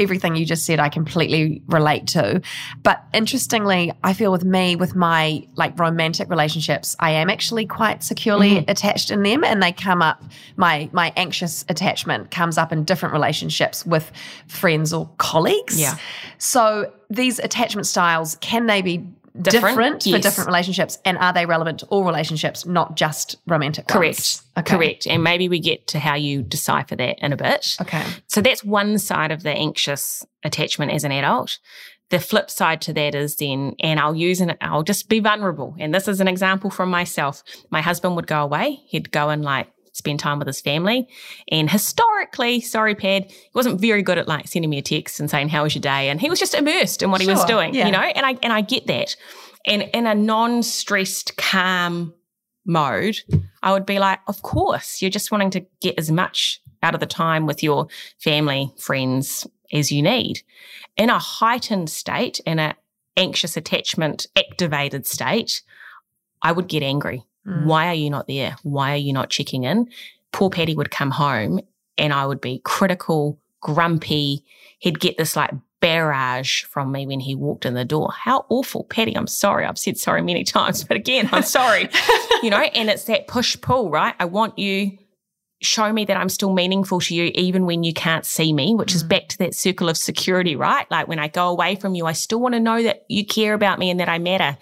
[0.00, 2.40] Everything you just said I completely relate to.
[2.82, 8.02] But interestingly, I feel with me, with my like romantic relationships, I am actually quite
[8.02, 8.70] securely Mm-hmm.
[8.70, 10.22] attached in them and they come up
[10.56, 14.10] my my anxious attachment comes up in different relationships with
[14.46, 15.80] friends or colleagues.
[15.80, 15.96] Yeah.
[16.38, 19.06] So these attachment styles, can they be
[19.40, 20.02] Different?
[20.02, 24.42] different, for different relationships and are they relevant to all relationships, not just romantic Correct.
[24.58, 24.76] Okay.
[24.76, 25.06] Correct.
[25.06, 27.76] And maybe we get to how you decipher that in a bit.
[27.80, 28.04] Okay.
[28.26, 31.58] So that's one side of the anxious attachment as an adult.
[32.10, 35.74] The flip side to that is then, and I'll use an, I'll just be vulnerable.
[35.78, 37.42] And this is an example from myself.
[37.70, 38.80] My husband would go away.
[38.84, 41.08] He'd go and like spend time with his family.
[41.50, 45.30] And historically, sorry, Pad, he wasn't very good at like sending me a text and
[45.30, 46.08] saying, how was your day?
[46.08, 47.86] And he was just immersed in what he was doing, yeah.
[47.86, 49.14] you know, and I, and I get that.
[49.66, 52.14] And in a non-stressed, calm
[52.64, 53.18] mode,
[53.62, 57.00] I would be like, of course, you're just wanting to get as much out of
[57.00, 57.86] the time with your
[58.18, 60.42] family, friends as you need.
[60.96, 62.76] In a heightened state, in a
[63.16, 65.62] anxious attachment activated state,
[66.40, 67.24] I would get angry.
[67.46, 67.64] Mm.
[67.64, 68.56] Why are you not there?
[68.62, 69.88] Why are you not checking in?
[70.32, 71.60] Poor Paddy would come home
[71.98, 74.44] and I would be critical, grumpy.
[74.78, 75.50] He'd get this like
[75.80, 78.12] barrage from me when he walked in the door.
[78.16, 79.16] How awful, Paddy.
[79.16, 79.66] I'm sorry.
[79.66, 81.88] I've said sorry many times, but again, I'm sorry.
[82.42, 84.14] you know, and it's that push pull, right?
[84.18, 84.98] I want you
[85.62, 88.94] show me that I'm still meaningful to you even when you can't see me, which
[88.94, 90.90] is back to that circle of security, right?
[90.90, 93.54] Like when I go away from you, I still want to know that you care
[93.54, 94.58] about me and that I matter.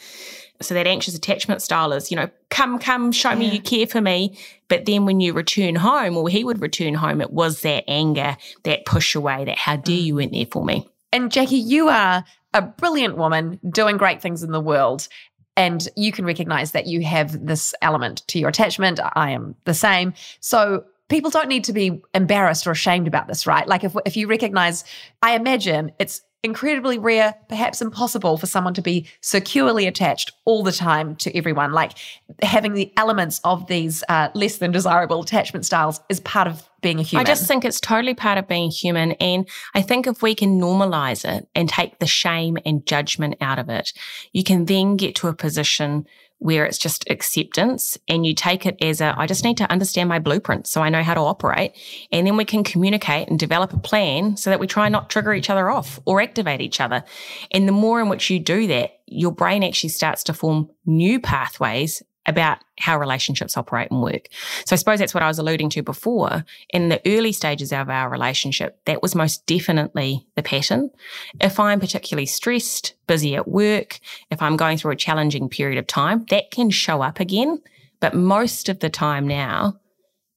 [0.63, 4.01] So that anxious attachment style is, you know, come, come, show me you care for
[4.01, 4.39] me.
[4.69, 8.37] But then when you return home, or he would return home, it was that anger,
[8.65, 10.05] that push away, that how dare mm.
[10.05, 10.87] you weren't there for me.
[11.13, 15.09] And Jacqui, you are a brilliant woman doing great things in the world.
[15.57, 19.01] And you can recognize that you have this element to your attachment.
[19.15, 20.15] I am the same.
[20.41, 23.67] So people don't need to be embarrassed or ashamed about this, right?
[23.67, 24.85] Like if, if you recognize,
[25.23, 30.73] I imagine it's incredibly rare, perhaps impossible for someone to be securely attached all the
[30.73, 31.73] time to everyone.
[31.73, 31.93] Like
[32.43, 36.99] having the elements of these uh, less than desirable attachment styles is part of being
[36.99, 37.27] a human.
[37.27, 39.13] I just think it's totally part of being human.
[39.13, 43.59] And I think if we can normalize it and take the shame and judgment out
[43.59, 43.93] of it,
[44.33, 46.07] you can then get to a position
[46.41, 50.09] where it's just acceptance and you take it as a, I just need to understand
[50.09, 51.73] my blueprint so I know how to operate.
[52.11, 55.35] And then we can communicate and develop a plan so that we try not trigger
[55.35, 57.05] each other off or activate each other.
[57.53, 61.21] And the more in which you do that, your brain actually starts to form new
[61.21, 64.29] pathways about how relationships operate and work.
[64.67, 66.45] So I suppose that's what I was alluding to before.
[66.73, 70.91] In the early stages of our relationship, that was most definitely the pattern.
[71.41, 75.87] If I'm particularly stressed, busy at work, if I'm going through a challenging period of
[75.87, 77.61] time, that can show up again.
[78.01, 79.79] But most of the time now,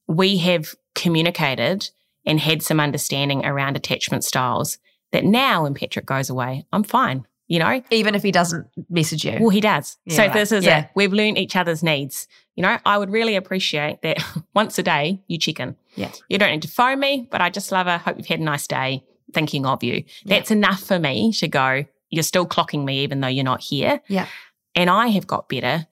[0.07, 1.89] we have communicated
[2.25, 4.77] and had some understanding around attachment styles
[5.11, 7.82] that now when Patrick goes away, I'm fine you know?
[7.91, 9.38] Even if he doesn't message you.
[9.39, 9.97] Well, he does.
[10.06, 10.34] Yeah, so right.
[10.34, 10.79] this is Yeah.
[10.86, 10.89] it.
[10.95, 12.27] We've learned each other's needs.
[12.56, 14.17] You know, I would really appreciate that
[14.53, 15.75] once a day you check in.
[15.95, 16.12] Yeah.
[16.29, 17.97] You don't need to phone me, but I just love her.
[17.97, 19.03] Hope you've had a nice day.
[19.34, 20.03] Thinking of you.
[20.23, 20.38] Yeah.
[20.38, 24.01] That's enough for me to go, you're still clocking me even though you're not here.
[24.08, 24.27] Yeah.
[24.75, 25.88] And I have got better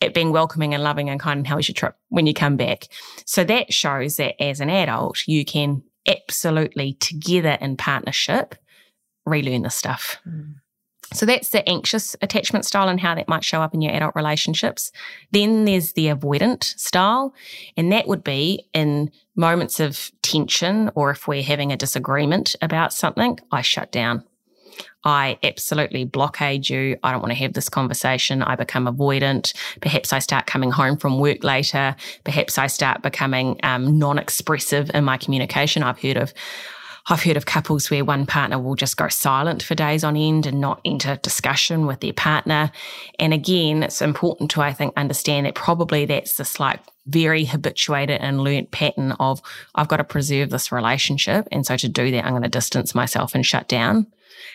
[0.00, 2.56] at being welcoming and loving and kind and how was your trip when you come
[2.56, 2.86] back.
[3.26, 8.54] So that shows that as an adult, you can absolutely together in partnership
[9.26, 10.18] relearn the stuff.
[10.26, 10.54] Mm.
[11.12, 14.14] So that's the anxious attachment style and how that might show up in your adult
[14.14, 14.92] relationships.
[15.32, 17.34] Then there's the avoidant style,
[17.76, 22.92] and that would be in moments of tension or if we're having a disagreement about
[22.92, 24.24] something, I shut down.
[25.02, 26.98] I absolutely blockade you.
[27.02, 28.42] I don't want to have this conversation.
[28.42, 29.54] I become avoidant.
[29.80, 31.96] Perhaps I start coming home from work later.
[32.24, 35.82] Perhaps I start becoming um, non-expressive in my communication.
[35.82, 36.34] I've heard of
[37.10, 40.46] I've heard of couples where one partner will just go silent for days on end
[40.46, 42.70] and not enter discussion with their partner.
[43.18, 48.20] And again, it's important to, I think, understand that probably that's this like very habituated
[48.20, 49.42] and learnt pattern of
[49.74, 51.48] I've got to preserve this relationship.
[51.50, 54.06] And so to do that, I'm going to distance myself and shut down.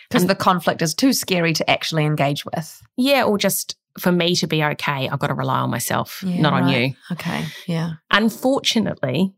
[0.08, 2.82] Because the conflict is too scary to actually engage with.
[2.96, 6.40] Yeah, or just for me to be okay, I've got to rely on myself, Yeah,
[6.40, 6.94] not on you.
[7.12, 7.44] Okay.
[7.66, 7.92] Yeah.
[8.10, 9.34] Unfortunately,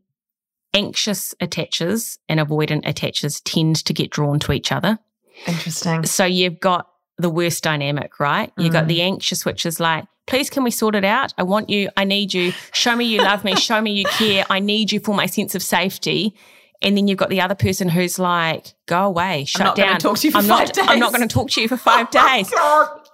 [0.75, 4.99] anxious attaches and avoidant attaches tend to get drawn to each other.
[5.47, 6.05] Interesting.
[6.05, 8.53] So you've got the worst dynamic, right?
[8.59, 8.89] You've got Mm.
[8.89, 11.33] the anxious, which is like, please, can we sort it out?
[11.39, 11.89] I want you.
[11.97, 12.53] I need you.
[12.73, 13.57] Show me you love me.
[13.69, 14.45] Show me you care.
[14.51, 16.35] I need you for my sense of safety.
[16.81, 19.99] And then you've got the other person who's like, go away, shut not gonna down.
[19.99, 21.77] talk to you for I'm five not, I'm not going to talk to you for
[21.91, 22.53] five days.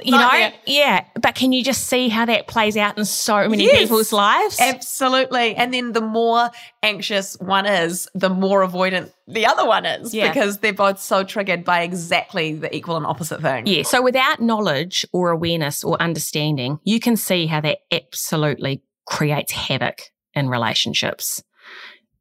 [0.01, 0.51] You know?
[0.67, 1.05] Yeah.
[1.21, 3.79] But can you just see how that plays out in so many Yes.
[3.81, 4.59] people's lives?
[4.61, 5.55] Absolutely.
[5.55, 6.51] And then the more
[6.83, 10.29] anxious one is, the more avoidant the other one is Yeah.
[10.33, 13.67] because they're both so triggered by exactly the equal and opposite thing.
[13.67, 13.83] Yeah.
[13.85, 20.01] So without knowledge or awareness or understanding, you can see how that absolutely creates havoc
[20.35, 21.43] in relationships.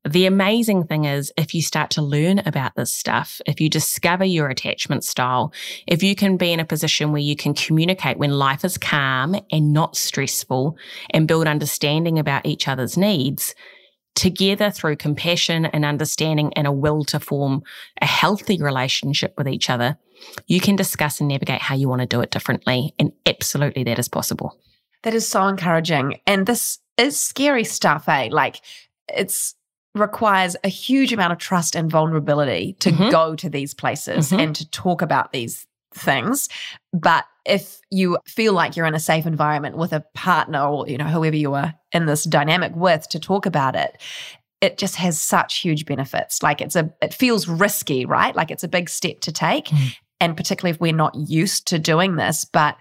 [0.06, 4.26] The amazing thing is, if you start to learn about this stuff, if you discover
[4.26, 5.54] your attachment style,
[5.88, 9.36] if you can be in a position where you can communicate when life is calm
[9.50, 10.78] and not stressful
[11.12, 13.56] and build understanding about each other's needs,
[14.14, 17.64] together through compassion and understanding and a will to form
[18.02, 19.98] a healthy relationship with each other,
[20.48, 22.94] you can discuss and navigate how you want to do it differently.
[23.00, 24.58] And absolutely that is possible.
[25.04, 26.20] That is so encouraging.
[26.28, 28.30] And this is scary stuff, eh?
[28.32, 28.62] Like
[29.08, 29.56] it's
[29.96, 33.12] requires a huge amount of trust and vulnerability to Mhm.
[33.12, 34.40] go to these places Mhm.
[34.40, 36.50] and to talk about these things.
[36.92, 40.98] But if you feel like you're in a safe environment with a partner or, you
[40.98, 44.02] know, whoever you are in this dynamic with to talk about it,
[44.62, 46.42] it just has such huge benefits.
[46.42, 48.36] Like it's a, it feels risky, right?
[48.36, 49.66] Like it's a big step to take.
[49.66, 49.96] Mm.
[50.22, 52.78] And particularly if we're not used to doing this, but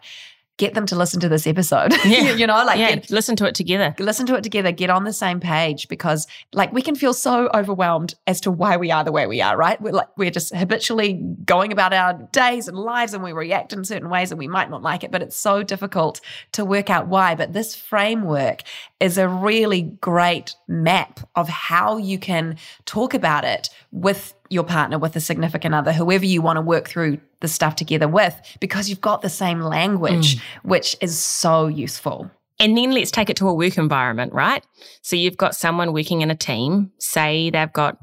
[0.63, 1.93] get them to listen to this episode.
[2.13, 2.33] Yeah.
[2.35, 3.95] you know, like yeah, get, listen to it together.
[3.99, 7.49] listen to it together, get on the same page because like we can feel so
[7.55, 9.81] overwhelmed as to why we are the way we are, right?
[9.81, 13.85] We're like we're just habitually going about our days and lives and we react in
[13.85, 16.21] certain ways and we might not like it, but it's so difficult
[16.53, 17.35] to work out why.
[17.35, 18.63] But this framework
[19.01, 24.99] is a really great map of how you can talk about it with your partner,
[24.99, 28.89] with a significant other, whoever you want to work through the stuff together with, because
[28.89, 30.43] you've got the same language, mm.
[30.63, 32.31] which is so useful.
[32.61, 34.65] And then let's take it to a work environment, right?
[35.01, 37.99] So you've got someone working in a team, say they've got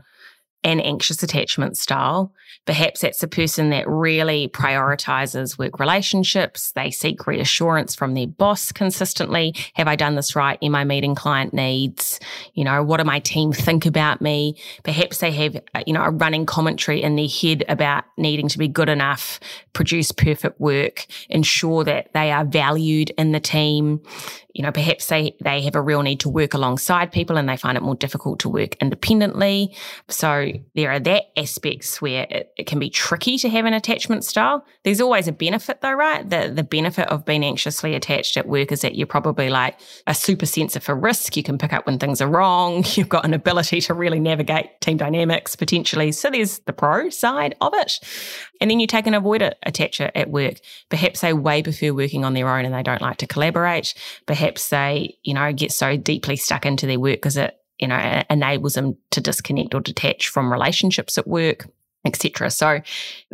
[0.63, 2.33] an anxious attachment style.
[2.69, 6.71] Perhaps that's a person that really prioritizes work relationships.
[6.73, 9.55] They seek reassurance from their boss consistently.
[9.73, 10.59] Have I done this right?
[10.61, 12.19] Am I meeting client needs?
[12.53, 14.55] You know, what do my team think about me?
[14.83, 18.59] Perhaps they have, uh, you know, a running commentary in their head about needing to
[18.59, 19.39] be good enough,
[19.73, 23.99] produce perfect work, ensure that they are valued in the team,
[24.53, 27.55] you know, perhaps they, they have a real need to work alongside people and they
[27.55, 29.75] find it more difficult to work independently.
[30.07, 34.23] So there are that aspects where it, it, can be tricky to have an attachment
[34.25, 34.65] style.
[34.83, 36.27] There's always a benefit though, right?
[36.27, 40.15] The, the benefit of being anxiously attached at work is that you're probably like a
[40.15, 41.37] super sensor for risk.
[41.37, 42.83] You can pick up when things are wrong.
[42.95, 46.11] You've got an ability to really navigate team dynamics potentially.
[46.11, 47.99] So there's the pro side of it.
[48.61, 50.55] And then you take an avoider attacher at work.
[50.89, 53.93] Perhaps they way prefer working on their own and they don't like to collaborate.
[54.25, 54.38] Perhaps
[54.69, 58.73] they, you know, get so deeply stuck into their work because it, you know, enables
[58.73, 61.67] them to disconnect or detach from relationships at work,
[62.05, 62.49] etc.
[62.51, 62.81] So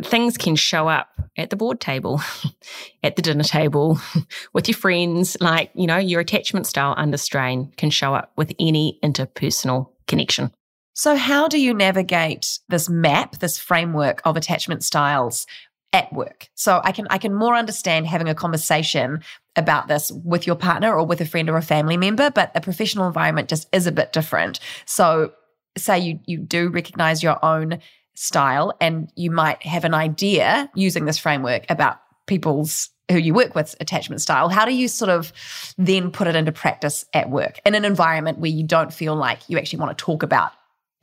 [0.02, 2.20] things can show up at the board table,
[3.02, 3.98] at the dinner table,
[4.52, 5.36] with your friends.
[5.40, 10.52] Like, you know, your attachment style under strain can show up with any interpersonal connection.
[10.94, 15.46] So, how do you navigate this map, this framework of attachment styles
[15.92, 16.48] at work?
[16.54, 19.22] So, I can I can more understand having a conversation
[19.56, 22.60] about this with your partner or with a friend or a family member, but a
[22.60, 24.60] professional environment just is a bit different.
[24.84, 25.32] So,
[25.76, 27.80] say you you do recognize your own
[28.14, 33.54] style and you might have an idea using this framework about people's who you work
[33.54, 35.32] with attachment style how do you sort of
[35.76, 39.38] then put it into practice at work in an environment where you don't feel like
[39.48, 40.50] you actually want to talk about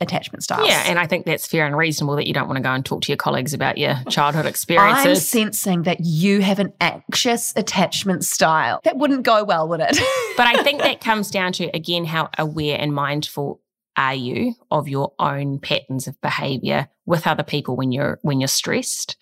[0.04, 0.68] attachment styles.
[0.68, 2.84] Yeah, and I think that's fair and reasonable that you don't want to go and
[2.84, 5.06] talk to your colleagues about your childhood experiences.
[5.06, 8.80] I'm sensing that you have an anxious attachment style.
[8.84, 9.98] That wouldn't go well, would it?
[10.36, 13.60] but I think that comes down to again how aware and mindful
[13.96, 18.48] are you of your own patterns of behavior with other people when you're when you're
[18.48, 19.16] stressed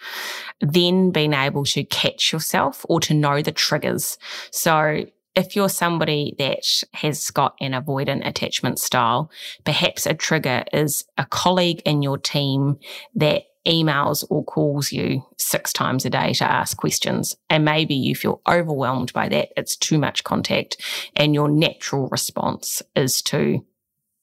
[0.61, 4.16] then being able to catch yourself or to know the triggers
[4.51, 5.05] so
[5.35, 6.64] if you're somebody that
[6.95, 9.30] has got an avoidant attachment style,
[9.64, 12.78] perhaps a trigger is a colleague in your team
[13.14, 17.37] that emails or calls you six times a day to ask questions.
[17.49, 19.51] And maybe you feel overwhelmed by that.
[19.57, 20.83] It's too much contact.
[21.16, 23.64] And your natural response is to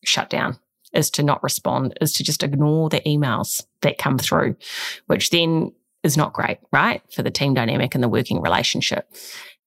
[0.03, 0.59] shut down,
[0.93, 4.57] is to not respond, is to just ignore the emails that come through,
[5.07, 5.71] which then
[6.03, 7.01] is not great, right?
[7.13, 9.09] For the team dynamic and the working relationship.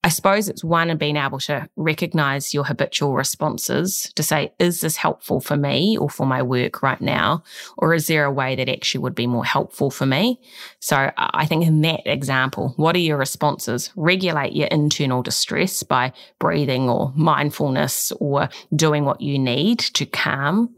[0.05, 4.81] I suppose it's one in being able to recognize your habitual responses to say, is
[4.81, 7.43] this helpful for me or for my work right now?
[7.77, 10.41] Or is there a way that actually would be more helpful for me?
[10.81, 13.91] So I think in that example, what are your responses?
[13.95, 20.75] Regulate your internal distress by breathing or mindfulness or doing what you need to calm.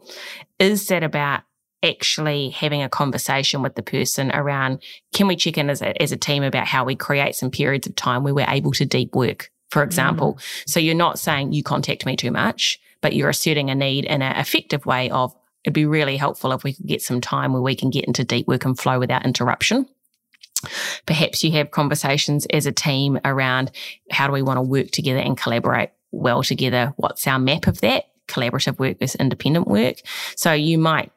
[0.59, 1.41] Is that about
[1.86, 4.81] actually having a conversation with the person around
[5.13, 7.88] can we check in as a, as a team about how we create some periods
[7.88, 10.33] of time where we're able to deep work, for example.
[10.33, 10.63] Mm.
[10.67, 14.21] So you're not saying you contact me too much, but you're asserting a need in
[14.21, 17.61] an effective way of it'd be really helpful if we could get some time where
[17.61, 19.88] we can get into deep work and flow without interruption.
[21.05, 23.71] Perhaps you have conversations as a team around
[24.11, 26.93] how do we want to work together and collaborate well together?
[26.97, 28.05] What's our map of that?
[28.27, 29.97] Collaborative work versus independent work.
[30.36, 31.11] So you might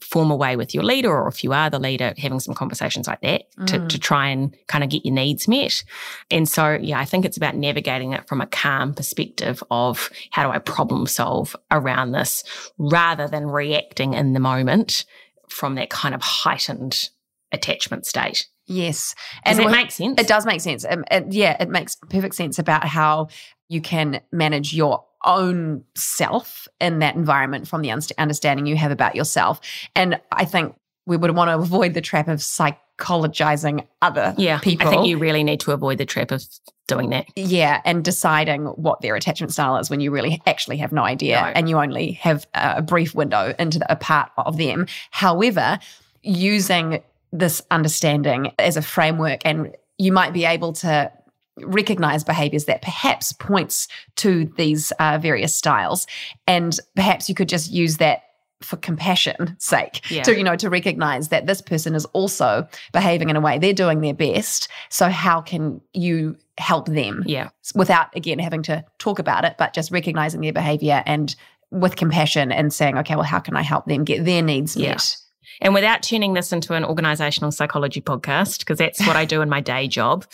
[0.00, 3.06] form a way with your leader, or if you are the leader, having some conversations
[3.06, 3.66] like that mm.
[3.66, 5.84] to, to try and kind of get your needs met.
[6.30, 10.44] And so, yeah, I think it's about navigating it from a calm perspective of how
[10.46, 12.44] do I problem solve around this
[12.78, 15.04] rather than reacting in the moment
[15.48, 17.10] from that kind of heightened
[17.52, 18.46] attachment state.
[18.66, 19.14] Yes.
[19.44, 20.20] Does and it make sense?
[20.20, 20.84] It does make sense.
[20.88, 23.28] Um, it, yeah, it makes perfect sense about how
[23.68, 29.14] you can manage your own self in that environment from the understanding you have about
[29.14, 29.60] yourself.
[29.94, 30.74] And I think
[31.06, 34.88] we would want to avoid the trap of psychologizing other yeah, people.
[34.88, 36.44] I think you really need to avoid the trap of
[36.86, 37.26] doing that.
[37.36, 41.40] Yeah, and deciding what their attachment style is when you really actually have no idea
[41.40, 41.46] no.
[41.48, 44.86] and you only have a brief window into the, a part of them.
[45.10, 45.78] However,
[46.22, 47.02] using
[47.32, 51.12] this understanding as a framework and you might be able to
[51.58, 56.06] recognize behaviors that perhaps points to these uh, various styles.
[56.46, 58.22] And perhaps you could just use that
[58.62, 60.22] for compassion sake yeah.
[60.22, 63.72] to you know to recognize that this person is also behaving in a way they're
[63.72, 64.68] doing their best.
[64.90, 67.22] So how can you help them?
[67.26, 67.48] Yeah.
[67.74, 71.34] Without again having to talk about it but just recognizing their behavior and
[71.70, 74.90] with compassion and saying okay well how can i help them get their needs yeah.
[74.90, 75.16] met?
[75.62, 79.48] And without turning this into an organizational psychology podcast because that's what i do in
[79.48, 80.26] my day job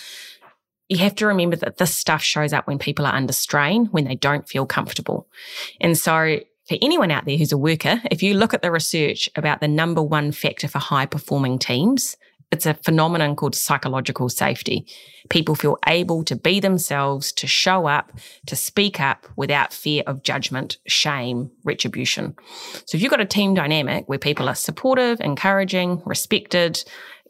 [0.89, 4.05] you have to remember that this stuff shows up when people are under strain, when
[4.05, 5.29] they don't feel comfortable.
[5.81, 9.29] And so for anyone out there who's a worker, if you look at the research
[9.37, 12.17] about the number one factor for high performing teams,
[12.53, 14.87] it's a phenomenon called psychological safety.
[15.31, 18.13] People feel able to be themselves, to show up,
[18.47, 22.37] to speak up without fear of judgment, shame, retribution.
[22.87, 26.85] So if you've got a team dynamic where people are supportive, encouraging, respected,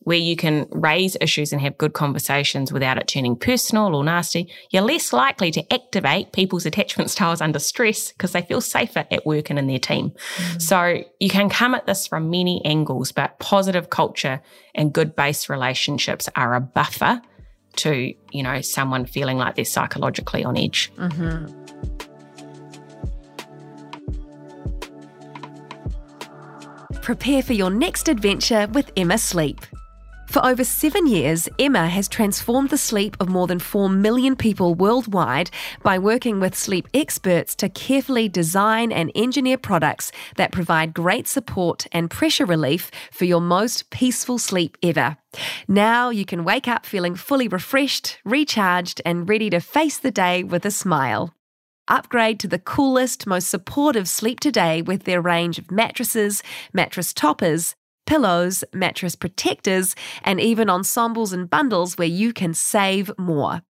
[0.07, 4.48] where you can raise issues and have good conversations without it turning personal or nasty,
[4.70, 9.26] you're less likely to activate people's attachment styles under stress because they feel safer at
[9.26, 10.12] work and in their team.
[10.36, 10.62] Mm.
[10.62, 14.40] So you can come at this from many angles, but positive culture
[14.76, 17.20] and good base relationships are a buffer
[17.74, 20.92] to, you know, someone feeling like they're psychologically on edge.
[20.98, 21.52] Mm-hmm.
[27.02, 29.66] Prepare for your next adventure with Emma Sleep.
[30.27, 34.74] For over seven years, Emma has transformed the sleep of more than 4 million people
[34.74, 35.51] worldwide
[35.83, 41.87] by working with sleep experts to carefully design and engineer products that provide great support
[41.93, 45.16] and pressure relief for your most peaceful sleep ever.
[45.68, 50.43] Now you can wake up feeling fully refreshed, recharged, and ready to face the day
[50.43, 51.35] with a smile.
[51.89, 57.77] Upgrade to the coolest, most supportive sleep today with their range of mattresses, mattress toppers,
[58.07, 63.62] pillows, mattress protectors, and even ensembles and bundles where you can save more.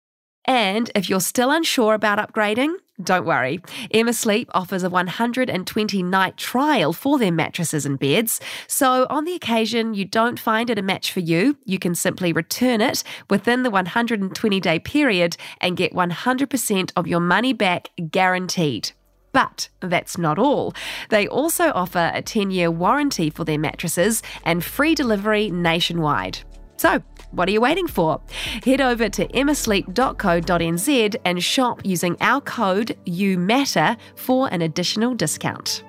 [0.47, 3.61] And if you're still unsure about upgrading, don't worry.
[3.91, 8.41] Emma Sleep offers a 120 night trial for their mattresses and beds.
[8.69, 12.33] So, on the occasion you don't find it a match for you, you can simply
[12.33, 18.93] return it within the 120 day period and get 100% of your money back guaranteed.
[19.37, 20.73] But that's not all.
[21.11, 26.39] They also offer a 10 year warranty for their mattresses and free delivery nationwide.
[26.79, 28.23] So, what are you waiting for?
[28.65, 35.85] Head over to emmasleep.co.nz and shop using our code UMATTER for an additional discount.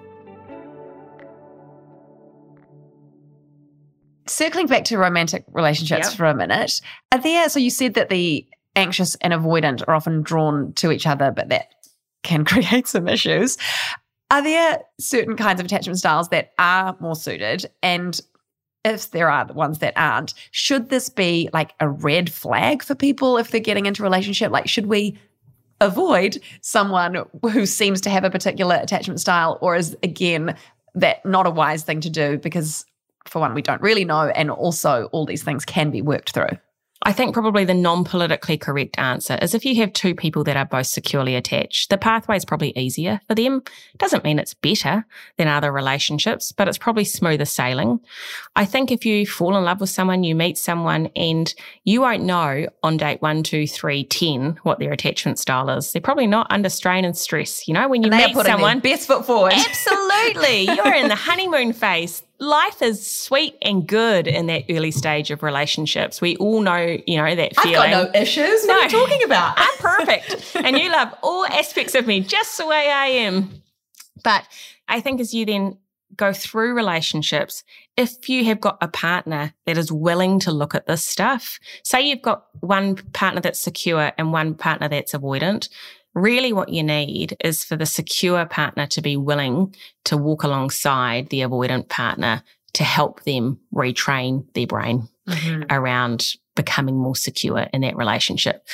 [4.25, 6.17] Circling back to romantic relationships yep.
[6.17, 6.81] for a minute,
[7.13, 8.45] are there, so you said that the
[8.75, 11.69] anxious and avoidant are often drawn to each other, but that
[12.23, 13.57] can create some issues.
[14.29, 17.65] Are there certain kinds of attachment styles that are more suited?
[17.81, 18.19] And
[18.83, 22.95] if there are the ones that aren't, should this be like a red flag for
[22.95, 24.51] people if they're getting into a relationship?
[24.51, 25.17] Like, should we
[25.79, 30.55] avoid someone who seems to have a particular attachment style, or is again
[30.95, 32.85] that not a wise thing to do because,
[33.25, 36.57] for one, we don't really know, and also all these things can be worked through?
[37.03, 40.57] I think probably the non politically correct answer is if you have two people that
[40.57, 43.61] are both securely attached, the pathway is probably easier for them.
[43.97, 45.05] Doesn't mean it's better
[45.37, 47.99] than other relationships, but it's probably smoother sailing.
[48.55, 52.23] I think if you fall in love with someone, you meet someone and you won't
[52.23, 55.91] know on date one, two, three, ten what their attachment style is.
[55.91, 57.67] They're probably not under strain and stress.
[57.67, 59.53] You know, when you meet someone, best foot forward.
[59.55, 60.63] Absolutely.
[60.63, 65.43] You're in the honeymoon phase life is sweet and good in that early stage of
[65.43, 66.21] relationships.
[66.21, 67.77] We all know, you know, that feeling.
[67.77, 68.63] I've got no issues.
[68.65, 69.53] What no, are you talking about?
[69.57, 70.55] I'm perfect.
[70.55, 73.61] and you love all aspects of me just the way I am.
[74.23, 74.47] But
[74.87, 75.77] I think as you then
[76.15, 77.63] go through relationships,
[77.95, 82.01] if you have got a partner that is willing to look at this stuff, say
[82.01, 85.69] you've got one partner that's secure and one partner that's avoidant,
[86.17, 91.29] Really, what you need is for the secure partner to be willing to walk alongside
[91.29, 92.41] the avoidant partner
[92.73, 95.63] to help them retrain their brain mm-hmm.
[95.69, 98.67] around becoming more secure in that relationship.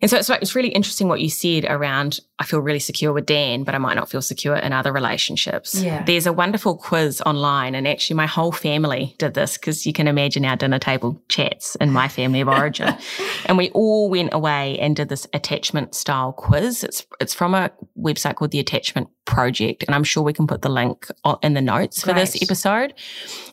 [0.00, 3.26] And so it's, it's really interesting what you said around I feel really secure with
[3.26, 5.74] Dan, but I might not feel secure in other relationships.
[5.74, 6.02] Yeah.
[6.02, 10.08] There's a wonderful quiz online, and actually, my whole family did this because you can
[10.08, 12.96] imagine our dinner table chats in my family of origin.
[13.44, 16.82] and we all went away and did this attachment style quiz.
[16.82, 20.62] It's it's from a website called the Attachment Project, and I'm sure we can put
[20.62, 21.08] the link
[21.42, 22.14] in the notes Great.
[22.14, 22.94] for this episode.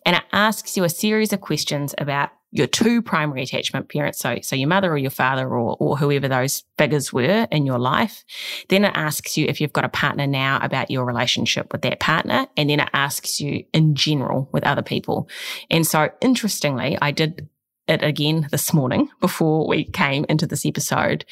[0.05, 4.37] And it asks you a series of questions about your two primary attachment parents, so,
[4.41, 8.23] so your mother or your father or, or whoever those figures were in your life.
[8.69, 11.99] Then it asks you if you've got a partner now about your relationship with that
[11.99, 12.47] partner.
[12.57, 15.29] And then it asks you in general with other people.
[15.69, 17.47] And so interestingly, I did
[17.87, 21.25] it again this morning before we came into this episode.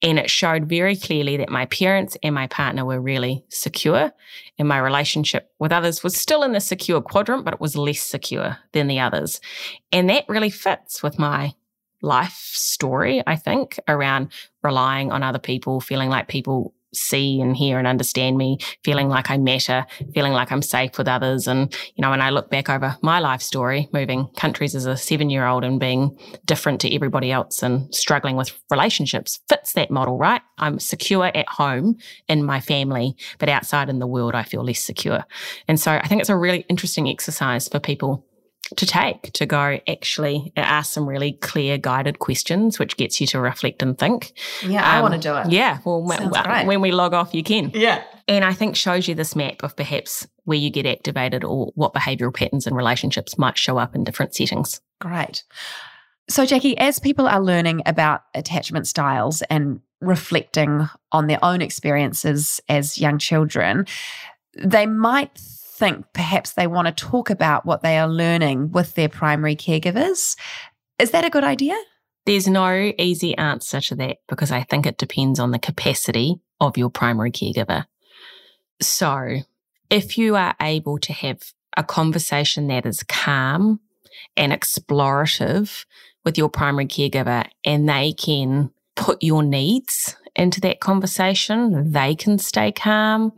[0.00, 4.12] And it showed very clearly that my parents and my partner were really secure.
[4.58, 8.00] And my relationship with others was still in the secure quadrant, but it was less
[8.00, 9.40] secure than the others.
[9.90, 11.54] And that really fits with my
[12.00, 14.32] life story, I think, around
[14.62, 19.30] relying on other people, feeling like people see and hear and understand me, feeling like
[19.30, 21.46] I matter, feeling like I'm safe with others.
[21.46, 24.96] And, you know, when I look back over my life story, moving countries as a
[24.96, 29.90] seven year old and being different to everybody else and struggling with relationships fits that
[29.90, 30.42] model, right?
[30.58, 31.96] I'm secure at home
[32.28, 35.24] in my family, but outside in the world, I feel less secure.
[35.66, 38.24] And so I think it's a really interesting exercise for people
[38.76, 40.52] to take to go actually.
[40.56, 44.32] Ask some really clear guided questions which gets you to reflect and think.
[44.62, 45.50] Yeah i um, want to do it.
[45.50, 47.70] yeah well when we log off you can.
[47.74, 48.02] Yeah.
[48.26, 51.92] And i think shows you this map of perhaps where you get activated or what
[51.92, 54.80] behavioral patterns and relationships might show up in different settings.
[55.00, 55.44] Great.
[56.28, 62.60] So jackie as people are learning about attachment styles and reflecting on their own experiences
[62.68, 63.84] as young children
[64.64, 65.38] they might
[65.78, 70.36] think perhaps they want to talk about what they are learning with their primary caregivers.
[70.98, 71.76] Is that a good idea?
[72.26, 76.76] There's no easy answer to that because I think it depends on the capacity of
[76.76, 77.86] your primary caregiver.
[78.82, 79.38] So,
[79.88, 81.40] if you are able to have
[81.76, 83.80] a conversation that is calm
[84.36, 85.86] and explorative
[86.24, 91.92] with your primary caregiver and they can put your needs into that conversation.
[91.92, 93.32] They can stay calm.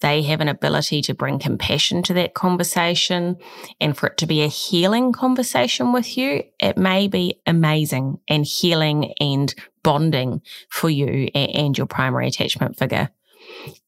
[0.00, 3.36] They have an ability to bring compassion to that conversation
[3.80, 6.44] and for it to be a healing conversation with you.
[6.60, 13.10] It may be amazing and healing and bonding for you and your primary attachment figure.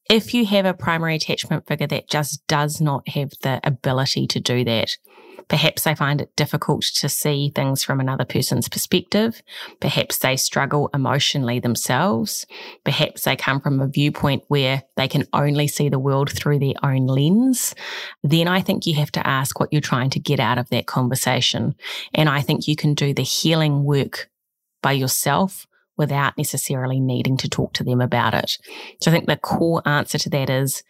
[0.09, 4.39] If you have a primary attachment figure that just does not have the ability to
[4.39, 4.89] do that,
[5.47, 9.41] Perhaps they find it difficult to see things from another person's perspective.
[9.79, 12.45] Perhaps they struggle emotionally themselves.
[12.83, 16.73] Perhaps they come from a viewpoint where they can only see the world through their
[16.83, 17.75] own lens.
[18.23, 20.87] Then I think you have to ask what you're trying to get out of that
[20.87, 21.75] conversation.
[22.13, 24.29] And I think you can do the healing work
[24.81, 25.67] by yourself
[25.97, 28.57] without necessarily needing to talk to them about it.
[29.01, 30.83] So I think the core answer to that is,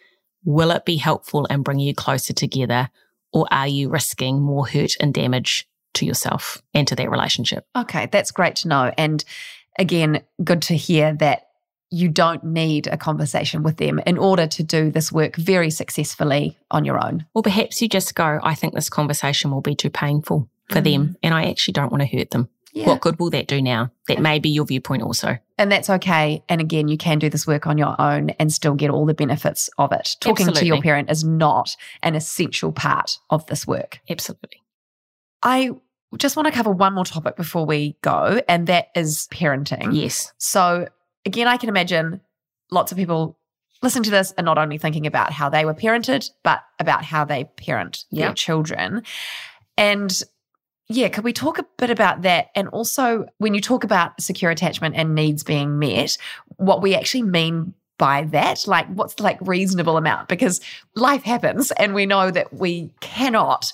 [0.44, 2.90] will it be helpful and bring you closer together?
[3.36, 7.68] Or are you risking more hurt and damage to yourself and to that relationship?
[7.76, 8.94] Okay, that's great to know.
[8.98, 9.24] And
[9.78, 11.50] again, good to hear that
[11.92, 16.58] you don't need a conversation with them in order to do this work very successfully
[16.72, 17.26] on your own.
[17.36, 20.84] Or perhaps you just go, I think this conversation will be too painful for mm.
[20.84, 22.50] them, and I actually don't want to hurt them.
[22.76, 22.88] Yeah.
[22.88, 23.90] What good will that do now?
[24.10, 25.38] That may be your viewpoint also.
[25.58, 26.44] And that's okay.
[26.50, 29.14] And again, you can do this work on your own and still get all the
[29.14, 30.18] benefits of it.
[30.20, 30.60] Talking Absolutely.
[30.60, 34.02] to your parent is not an essential part of this work.
[34.10, 34.62] Absolutely.
[35.42, 35.72] I
[36.18, 39.96] just want to cover one more topic before we go, and that is parenting.
[39.96, 40.34] Yes.
[40.38, 40.90] So,
[41.26, 42.20] again, I can imagine
[42.72, 43.40] lots of people
[43.82, 47.24] listening to this are not only thinking about how they were parented, but about how
[47.24, 48.28] they parent yep.
[48.28, 49.04] their children.
[49.78, 50.22] And
[50.88, 52.50] yeah, could we talk a bit about that?
[52.56, 56.18] And also, when you talk about secure attachment and needs being met,
[56.58, 58.68] what we actually mean by that?
[58.68, 60.28] Like, what's the like reasonable amount?
[60.28, 60.62] Because
[60.96, 63.74] life happens, and we know that we cannot.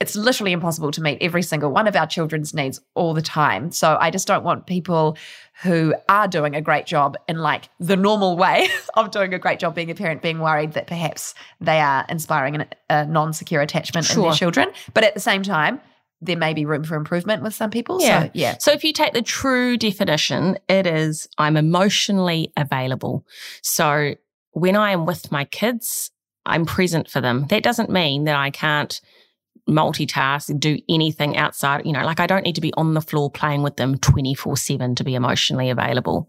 [0.00, 3.70] It's literally impossible to meet every single one of our children's needs all the time.
[3.70, 5.18] So I just don't want people
[5.62, 9.58] who are doing a great job in like the normal way of doing a great
[9.58, 14.16] job being a parent being worried that perhaps they are inspiring a non-secure attachment sure.
[14.16, 14.68] in their children.
[14.94, 15.80] But at the same time,
[16.20, 18.00] there may be room for improvement with some people.
[18.00, 18.24] Yeah.
[18.24, 18.56] So, yeah.
[18.58, 23.26] So if you take the true definition, it is I'm emotionally available.
[23.62, 24.14] So
[24.52, 26.10] when I am with my kids,
[26.44, 27.46] I'm present for them.
[27.48, 29.00] That doesn't mean that I can't
[29.68, 33.30] multitask, do anything outside, you know, like I don't need to be on the floor
[33.30, 36.28] playing with them 24 7 to be emotionally available.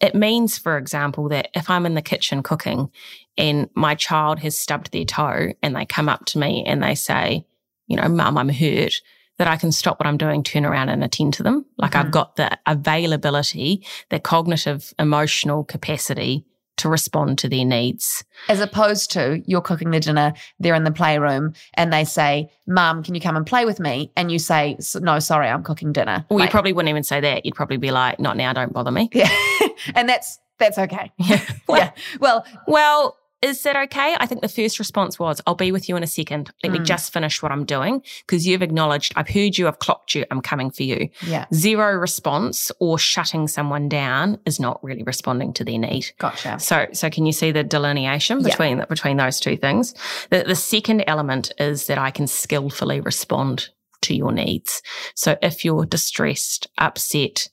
[0.00, 2.90] It means, for example, that if I'm in the kitchen cooking
[3.38, 6.94] and my child has stubbed their toe and they come up to me and they
[6.94, 7.46] say,
[7.86, 9.00] you know, mum, I'm hurt,
[9.38, 11.66] that I can stop what I'm doing, turn around and attend to them.
[11.76, 12.06] Like mm-hmm.
[12.06, 16.44] I've got the availability, the cognitive, emotional capacity
[16.76, 18.24] to respond to their needs.
[18.48, 23.02] As opposed to you're cooking the dinner, they're in the playroom and they say, Mum,
[23.02, 24.12] can you come and play with me?
[24.16, 26.24] And you say, No, sorry, I'm cooking dinner.
[26.28, 27.44] Well, like, you probably wouldn't even say that.
[27.46, 29.08] You'd probably be like, Not now, don't bother me.
[29.12, 29.30] Yeah.
[29.94, 31.12] and that's that's okay.
[31.18, 31.40] Yeah.
[31.68, 31.90] well, yeah.
[32.20, 34.16] Well, well, is that okay?
[34.18, 36.50] I think the first response was, I'll be with you in a second.
[36.62, 36.78] Let mm.
[36.78, 40.24] me just finish what I'm doing because you've acknowledged, I've heard you, I've clocked you,
[40.30, 41.10] I'm coming for you.
[41.26, 41.44] Yeah.
[41.52, 46.06] Zero response or shutting someone down is not really responding to their need.
[46.18, 46.58] Gotcha.
[46.58, 48.86] So, so can you see the delineation between, yeah.
[48.86, 49.94] between those two things?
[50.30, 53.68] The, the second element is that I can skillfully respond
[54.02, 54.82] to your needs.
[55.14, 57.50] So if you're distressed, upset,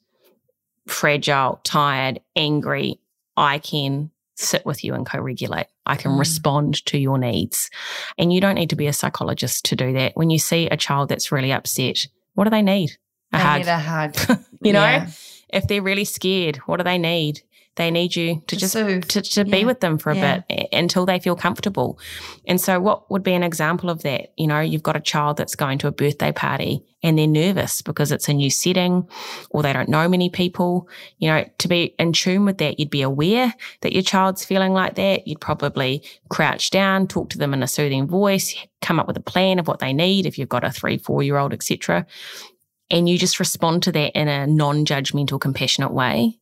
[0.88, 3.02] fragile, tired, angry,
[3.36, 4.12] I can
[4.42, 5.68] sit with you and co regulate.
[5.86, 6.19] I can mm.
[6.19, 7.69] respond to your needs.
[8.17, 10.13] And you don't need to be a psychologist to do that.
[10.15, 12.97] When you see a child that's really upset, what do they need?
[13.34, 13.59] A they hug.
[13.59, 14.15] Need a hug.
[14.61, 15.05] you know,
[15.49, 17.41] if they're really scared, what do they need?
[17.82, 19.07] They need you to, To just soothe.
[19.07, 20.41] to, to be with them for a Yeah.
[20.47, 21.97] bit until they feel comfortable.
[22.45, 24.34] And so, what would be an example of that?
[24.38, 27.82] You know, you've got a child that's going to a birthday party and they're nervous
[27.82, 29.07] because it's a new setting
[29.49, 30.88] or they don't know many people.
[31.17, 33.51] You know, to be in tune with that, you'd be aware
[33.82, 35.27] that your child's feeling like that.
[35.27, 39.21] You'd probably crouch down, talk to them in a soothing voice, come up with a
[39.21, 42.05] plan of what they need if you've got a three, four year old, etc.
[42.91, 46.38] And you just respond to that in a non judgmental, compassionate way.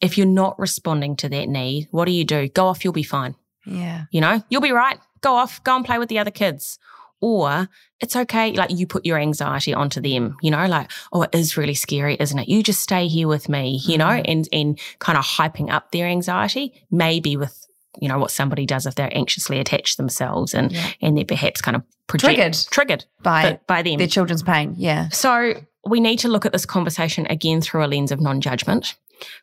[0.00, 2.48] If you're not responding to that need, what do you do?
[2.48, 3.34] Go off, you'll be fine.
[3.64, 4.04] Yeah.
[4.10, 4.98] You know, you'll be right.
[5.22, 6.78] Go off, go and play with the other kids.
[7.22, 7.68] Or
[8.00, 11.56] it's okay, like you put your anxiety onto them, you know, like, oh, it is
[11.56, 12.46] really scary, isn't it?
[12.46, 14.30] You just stay here with me, you know, mm-hmm.
[14.30, 17.66] and and kind of hyping up their anxiety, maybe with,
[17.98, 20.90] you know, what somebody does if they're anxiously attached themselves and Yeah.
[21.00, 22.54] and they're perhaps kind of project, Triggered.
[22.70, 23.96] triggered By by, them.
[23.96, 24.74] their children's pain.
[24.76, 25.08] Yeah.
[25.08, 25.54] So
[25.86, 28.94] we need to look at this conversation again through a lens of non judgment.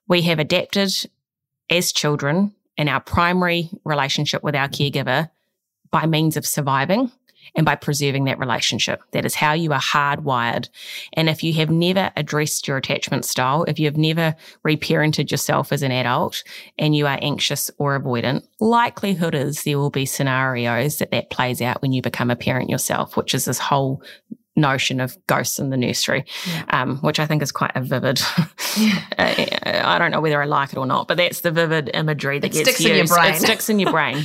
[0.07, 0.91] We have adapted
[1.69, 5.29] as children in our primary relationship with our caregiver
[5.91, 7.11] by means of surviving
[7.55, 9.01] and by preserving that relationship.
[9.11, 10.69] That is how you are hardwired.
[11.13, 15.71] And if you have never addressed your attachment style, if you have never reparented yourself
[15.71, 16.43] as an adult
[16.79, 21.61] and you are anxious or avoidant, likelihood is there will be scenarios that that plays
[21.61, 24.01] out when you become a parent yourself, which is this whole
[24.55, 26.63] notion of ghosts in the nursery, Yeah.
[26.69, 28.21] um, which I think is quite a vivid.
[29.17, 32.39] I I don't know whether I like it or not, but that's the vivid imagery
[32.39, 33.33] that It gets sticks in your brain.
[33.33, 34.23] It sticks in your brain.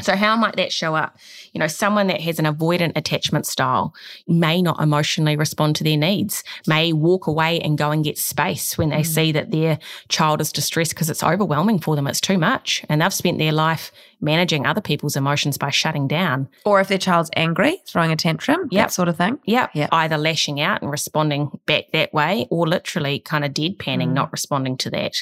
[0.00, 1.16] So how might that show up?
[1.52, 3.94] You know, someone that has an avoidant attachment style
[4.26, 8.76] may not emotionally respond to their needs, may walk away and go and get space
[8.76, 9.06] when they Mm.
[9.06, 12.08] see that their child is distressed because it's overwhelming for them.
[12.08, 12.84] It's too much.
[12.88, 13.92] And they've spent their life
[14.24, 16.48] managing other people's emotions by shutting down.
[16.64, 18.82] Or if their child's angry, throwing a tantrum, Yep.
[18.88, 19.38] that sort of thing.
[19.44, 19.68] Yeah.
[19.74, 19.90] Yep.
[19.92, 24.14] Either lashing out and responding back that way or literally kind of deadpanning, Mm.
[24.14, 25.14] not responding to that.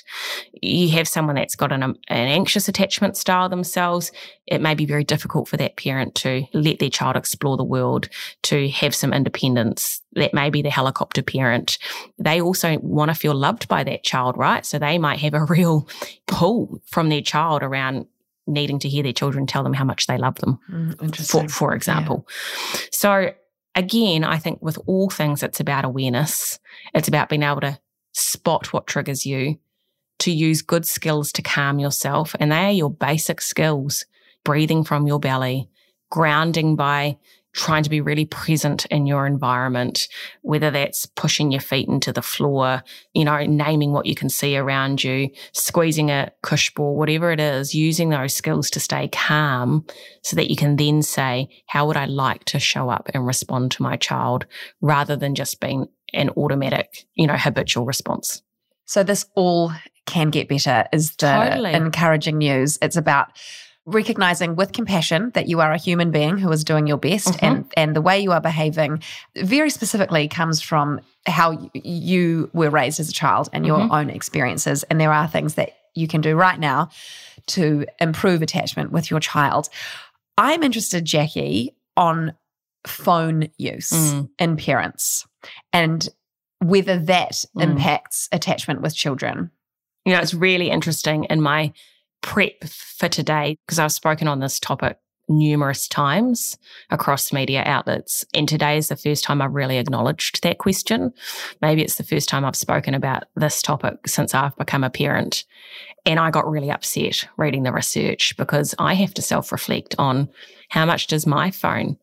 [0.61, 4.13] You have someone that's got an, um, an anxious attachment style themselves.
[4.47, 8.09] It may be very difficult for that parent to let their child explore the world,
[8.45, 10.01] to have some independence.
[10.15, 11.79] That may be the helicopter parent.
[12.19, 14.65] They also want to feel loved by that child, right?
[14.67, 15.89] So they might have a real
[16.27, 18.07] pull from their child around
[18.47, 21.75] needing to hear their children tell them how much they love them Mm, for, for
[21.75, 22.27] example.
[22.91, 23.33] So
[23.75, 26.59] again, I think with all things, it's about awareness.
[26.95, 27.79] It's about being able to
[28.13, 29.59] spot what triggers you,
[30.21, 32.35] to use good skills to calm yourself.
[32.39, 34.05] And they are your basic skills,
[34.45, 35.69] breathing from your belly,
[36.11, 37.19] grounding by
[37.55, 40.09] trying to be really present in your environment,
[40.43, 42.83] whether that's pushing your feet into the floor,
[43.13, 47.41] you know, naming what you can see around you, squeezing a Koosh ball, whatever it
[47.41, 49.85] is, using those skills to stay calm
[50.23, 53.73] so that you can then say, how would I like to show up and respond
[53.73, 54.47] to my child
[54.81, 58.43] rather than just being an automatic, you know, habitual response.
[58.85, 59.73] So this all
[60.07, 61.73] can get better is the Totally.
[61.73, 62.79] encouraging news.
[62.83, 63.29] It's about
[63.85, 67.39] recognizing with compassion that you are a human being who is doing your best Mhm.
[67.43, 69.03] and and the way you are behaving
[69.37, 73.91] very specifically comes from how you were raised as a child and your Mhm.
[73.93, 76.91] own experiences and there are things that you can do right now
[77.49, 79.69] to improve attachment with your child.
[80.39, 82.35] I'm interested Jacqui on
[82.87, 84.29] phone use Mm.
[84.39, 85.27] in parents
[85.73, 86.09] and
[86.61, 87.63] whether that Mm.
[87.63, 89.51] impacts attachment with children.
[90.05, 91.73] You know, it's really interesting in my
[92.23, 94.97] prep for today because I've spoken on this topic
[95.29, 96.59] numerous times
[96.91, 98.25] across media outlets.
[98.35, 101.13] And today is the first time I've really acknowledged that question.
[101.61, 105.45] Maybe it's the first time I've spoken about this topic since I've become a parent.
[106.05, 110.29] And I got really upset reading the research because I have to self reflect on
[110.69, 111.97] how much does my phone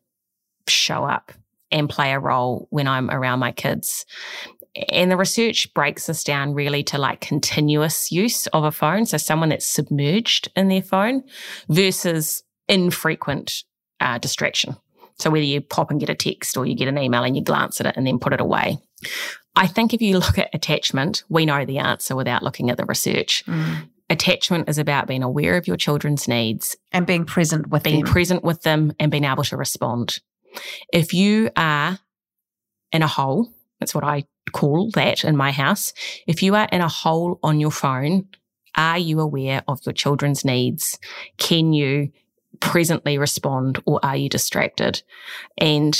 [0.66, 1.32] show up
[1.70, 4.06] and play a role when I'm around my kids.
[4.92, 9.04] And the research breaks this down really to like continuous use of a phone.
[9.06, 11.24] So someone that's submerged in their phone
[11.68, 13.64] versus infrequent
[13.98, 14.76] uh, distraction.
[15.18, 17.42] So whether you pop and get a text or you get an email and you
[17.42, 18.78] glance at it and then put it away.
[19.56, 22.86] I think if you look at attachment, we know the answer without looking at the
[22.86, 23.44] research.
[24.08, 28.12] Attachment is about being aware of your children's needs And being present with being them.
[28.12, 30.18] present with them and being able to respond.
[30.92, 31.98] If you are
[32.92, 35.92] in a hole, that's what I call that in my house.
[36.26, 38.28] If you are in a hole on your phone,
[38.76, 40.98] are you aware of your children's needs?
[41.38, 42.10] Can you
[42.60, 45.02] presently respond or are you distracted?
[45.58, 45.98] And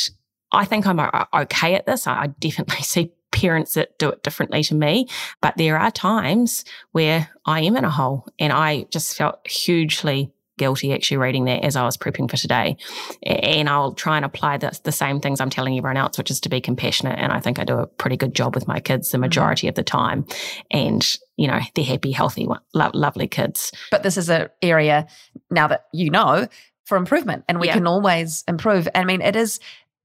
[0.53, 2.07] I think I'm uh, okay at this.
[2.07, 5.07] I I definitely see parents that do it differently to me,
[5.40, 10.32] but there are times where I am in a hole and I just felt hugely
[10.61, 12.76] guilty actually reading that as I was prepping for today.
[13.24, 16.38] And I'll try and apply the, the same things I'm telling everyone else, which is
[16.40, 17.18] to be compassionate.
[17.18, 19.22] And I think I do a pretty good job with my kids the Mm-hmm.
[19.22, 20.24] majority of the time.
[20.70, 21.04] And,
[21.36, 23.72] you know, they're happy, healthy, lo- lovely kids.
[23.90, 25.06] But this is an area
[25.50, 26.46] now that you know
[26.84, 27.74] for improvement, and we Yeah.
[27.74, 28.86] can always improve.
[28.94, 29.58] I mean, it is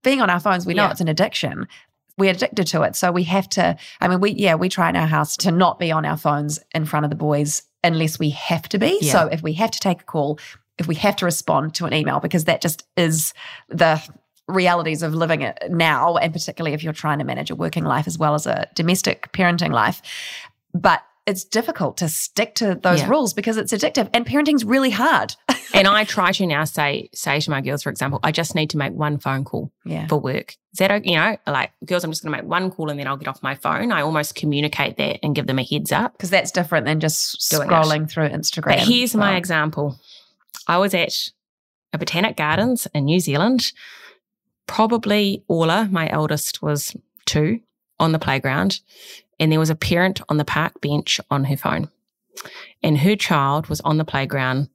[0.03, 0.65] being on our phones.
[0.65, 0.91] We know Yeah.
[0.91, 1.67] it's an addiction.
[2.17, 3.75] We're addicted to it, so we have to.
[3.99, 6.59] I mean, we yeah, we try in our house to not be on our phones
[6.73, 8.97] in front of the boys unless we have to be.
[9.01, 9.11] Yeah.
[9.11, 10.39] So if we have to take a call,
[10.77, 13.33] if we have to respond to an email, because that just is
[13.69, 14.01] the
[14.47, 18.07] realities of living it now, and particularly if you're trying to manage a working life
[18.07, 20.01] as well as a domestic parenting life.
[20.73, 23.09] But it's difficult to stick to those Yeah.
[23.09, 25.35] rules because it's addictive and parenting's really hard.
[25.73, 28.69] and I try to now say, say to my girls, for example, I just need
[28.71, 29.71] to make one phone call.
[29.85, 30.05] Yeah.
[30.07, 30.51] for work.
[30.73, 31.09] Is that okay?
[31.09, 33.27] You know, like girls, I'm just going to make one call and then I'll get
[33.27, 33.91] off my phone.
[33.91, 36.13] I almost communicate that and give them a heads up.
[36.13, 37.71] Because that's different than just Doing it.
[37.71, 38.65] scrolling through Instagram.
[38.65, 39.99] But here's my example.
[40.67, 41.13] I was at
[41.93, 43.71] a botanic gardens in New Zealand.
[44.67, 46.95] Probably Orla, my eldest, was
[47.25, 47.59] two
[47.99, 48.81] on the playground,
[49.39, 51.89] and there was a parent on the park bench on her phone.
[52.83, 54.69] And her child was on the playground,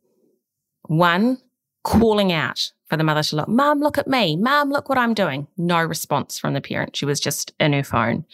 [0.82, 1.38] one
[1.82, 4.36] calling out for the mother to look, Mom, look at me.
[4.36, 5.46] Mom, look what I'm doing.
[5.56, 6.96] No response from the parent.
[6.96, 8.24] She was just in her phone.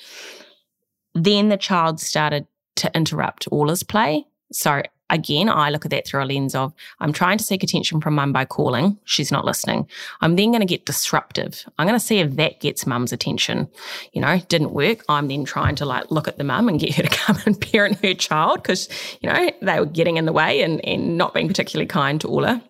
[1.14, 4.26] Then the child started to interrupt Orla's play.
[4.52, 8.00] So again, I look at that through a lens of I'm trying to seek attention
[8.00, 8.98] from mum by calling.
[9.04, 9.88] She's not listening.
[10.20, 11.64] I'm then going to get disruptive.
[11.78, 13.68] I'm going to see if that gets mum's attention.
[14.12, 15.04] You know, didn't work.
[15.08, 17.60] I'm then trying to like look at the mum and get her to come and
[17.60, 18.88] parent her child because,
[19.20, 22.28] you know, they were getting in the way and, and not being particularly kind to
[22.28, 22.62] Orla.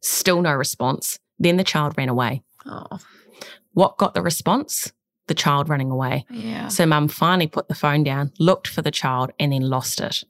[0.00, 1.18] Still no response.
[1.38, 2.42] Then the child ran away.
[2.66, 2.98] Oh,
[3.72, 4.92] What got the response?
[5.26, 6.26] The child running away.
[6.30, 6.68] yeah.
[6.68, 10.22] So mum finally put the phone down, looked for the child, and then lost it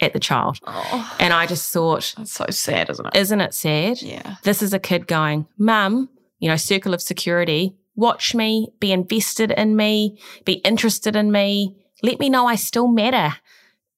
[0.00, 0.58] at the child.
[0.66, 3.16] Oh, And I just thought, that's so sad, isn't it?
[3.16, 4.02] isn't it sad?
[4.02, 4.36] Yeah.
[4.42, 9.50] This is a kid going, Mum, you know, circle of security, watch me, be invested
[9.52, 13.36] in me, be interested in me, let me know I still matter.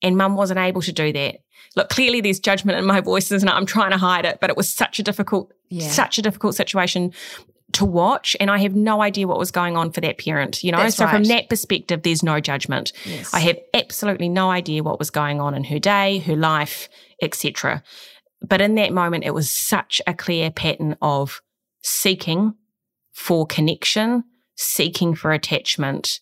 [0.02, 1.36] And mum wasn't able to do that.
[1.74, 4.56] Look, clearly there's judgment in my voice, and I'm trying to hide it, but it
[4.56, 5.88] was such a difficult, Yeah.
[5.88, 7.12] such a difficult situation
[7.72, 8.36] to watch.
[8.40, 10.78] And I have no idea what was going on for that parent, you know?
[10.78, 12.92] That's so from that perspective, there's no judgment.
[13.04, 13.32] Yes.
[13.34, 16.88] I have absolutely no idea what was going on in her day, her life,
[17.20, 17.82] etc.
[18.40, 21.42] But in that moment, it was such a clear pattern of
[21.82, 22.54] seeking
[23.12, 24.24] for connection,
[24.56, 26.20] seeking for attachment,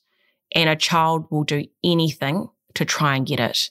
[0.54, 3.70] and a child will do anything to try and get it.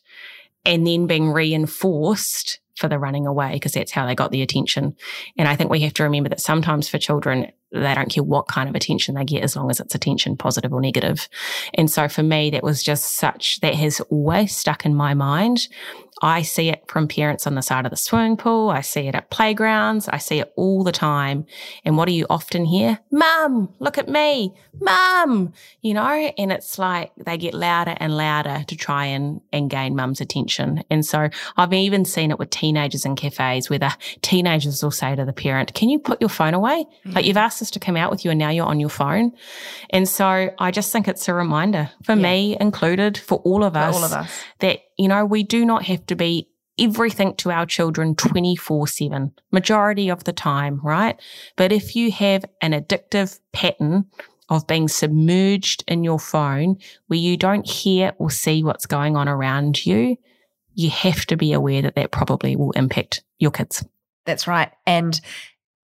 [0.66, 4.96] And then being reinforced for the running away because that's how they got the attention.
[5.38, 8.48] And I think we have to remember that sometimes for children, they don't care what
[8.48, 11.28] kind of attention they get as long as it's attention, positive or negative.
[11.74, 15.68] And so for me, that was just such, that has always stuck in my mind.
[16.22, 18.70] I see it from parents on the side of the swimming pool.
[18.70, 20.08] I see it at playgrounds.
[20.08, 21.46] I see it all the time.
[21.84, 23.00] And what do you often hear?
[23.12, 24.54] Mum, look at me.
[24.80, 29.70] Mum, you know, and it's like they get louder and louder to try and, and
[29.70, 30.84] gain mum's attention.
[30.90, 35.16] And so I've even seen it with teenagers in cafes where the teenagers will say
[35.16, 36.86] to the parent, can you put your phone away?
[37.06, 37.28] Like mm.
[37.28, 39.32] you've asked us to come out with you and now you're on your phone.
[39.90, 43.80] And so I just think it's a reminder for me included, for all of For
[43.80, 44.44] all of us.
[44.60, 46.50] that, you know, we do not have to be
[46.80, 51.20] everything to our children 24 7, majority of the time, right?
[51.56, 54.06] But if you have an addictive pattern
[54.50, 59.28] of being submerged in your phone where you don't hear or see what's going on
[59.28, 60.18] around you,
[60.76, 63.86] you have to be aware that that probably will impact your kids.
[64.26, 64.72] That's right.
[64.86, 65.20] And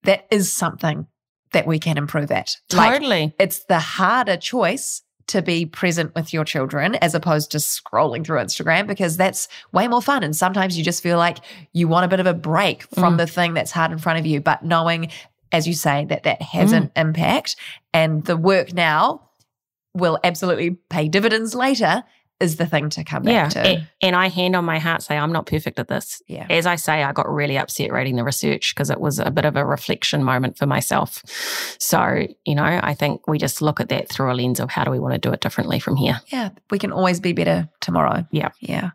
[0.05, 1.07] that is something
[1.55, 2.57] that we can improve at.
[2.73, 3.35] Like, Totally.
[3.41, 8.39] it's the harder choice to be present with your children as opposed to scrolling through
[8.41, 10.23] Instagram because that's way more fun.
[10.23, 11.39] And sometimes you just feel like
[11.73, 13.19] you want a bit of a break from Mm.
[13.19, 14.43] the thing that's hard in front of you.
[14.43, 15.11] But knowing,
[15.51, 16.77] as you say, that that has Mm.
[16.77, 17.57] an impact
[17.95, 19.23] and the work now
[19.95, 22.05] will absolutely pay dividends later
[22.41, 23.49] is the thing to come back yeah.
[23.63, 23.69] to.
[23.69, 26.21] A- And I hand on my heart say, I'm not perfect at this.
[26.27, 26.47] yeah.
[26.51, 29.45] as I say, I got really upset reading the research because it was a bit
[29.45, 31.23] of a reflection moment for myself.
[31.79, 34.85] So, you know, I think we just look at that through a lens of how
[34.85, 36.21] do we want to do it differently from here.
[36.29, 36.51] Yeah.
[36.71, 38.27] We can always be better tomorrow.
[38.31, 38.51] Yeah.
[38.61, 38.91] Yeah.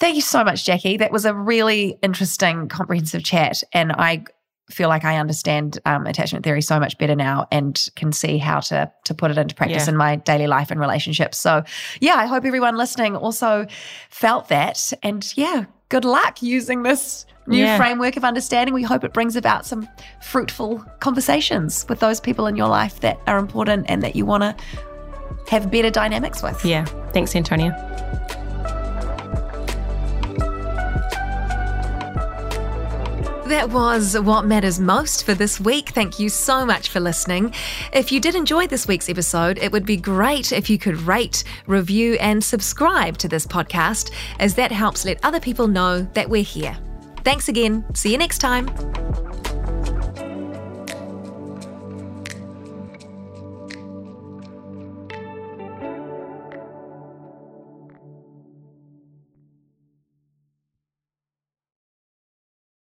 [0.00, 0.98] Thank you so much, Jacqui.
[0.98, 3.62] That was a really interesting, comprehensive chat.
[3.72, 4.24] And I
[4.70, 8.60] feel like I understand um, attachment theory so much better now and can see how
[8.60, 9.90] to to put it into practice Yeah.
[9.92, 11.38] in my daily life and relationships.
[11.38, 11.62] So,
[12.00, 13.66] yeah, I hope everyone listening also
[14.08, 14.92] felt that.
[15.02, 17.76] And yeah, good luck using this new Yeah.
[17.76, 18.72] framework of understanding.
[18.72, 19.86] We hope it brings about some
[20.22, 24.42] fruitful conversations with those people in your life that are important and that you want
[24.44, 24.56] to
[25.50, 26.64] have better dynamics with.
[26.64, 26.86] Yeah.
[27.12, 27.72] Thanks, Antonia.
[33.46, 35.90] That was what matters most for this week.
[35.90, 37.52] Thank you so much for listening.
[37.92, 41.44] If you did enjoy this week's episode, it would be great if you could rate,
[41.66, 46.42] review, and subscribe to this podcast, as that helps let other people know that we're
[46.42, 46.76] here.
[47.24, 47.84] Thanks again.
[47.94, 48.68] See you next time.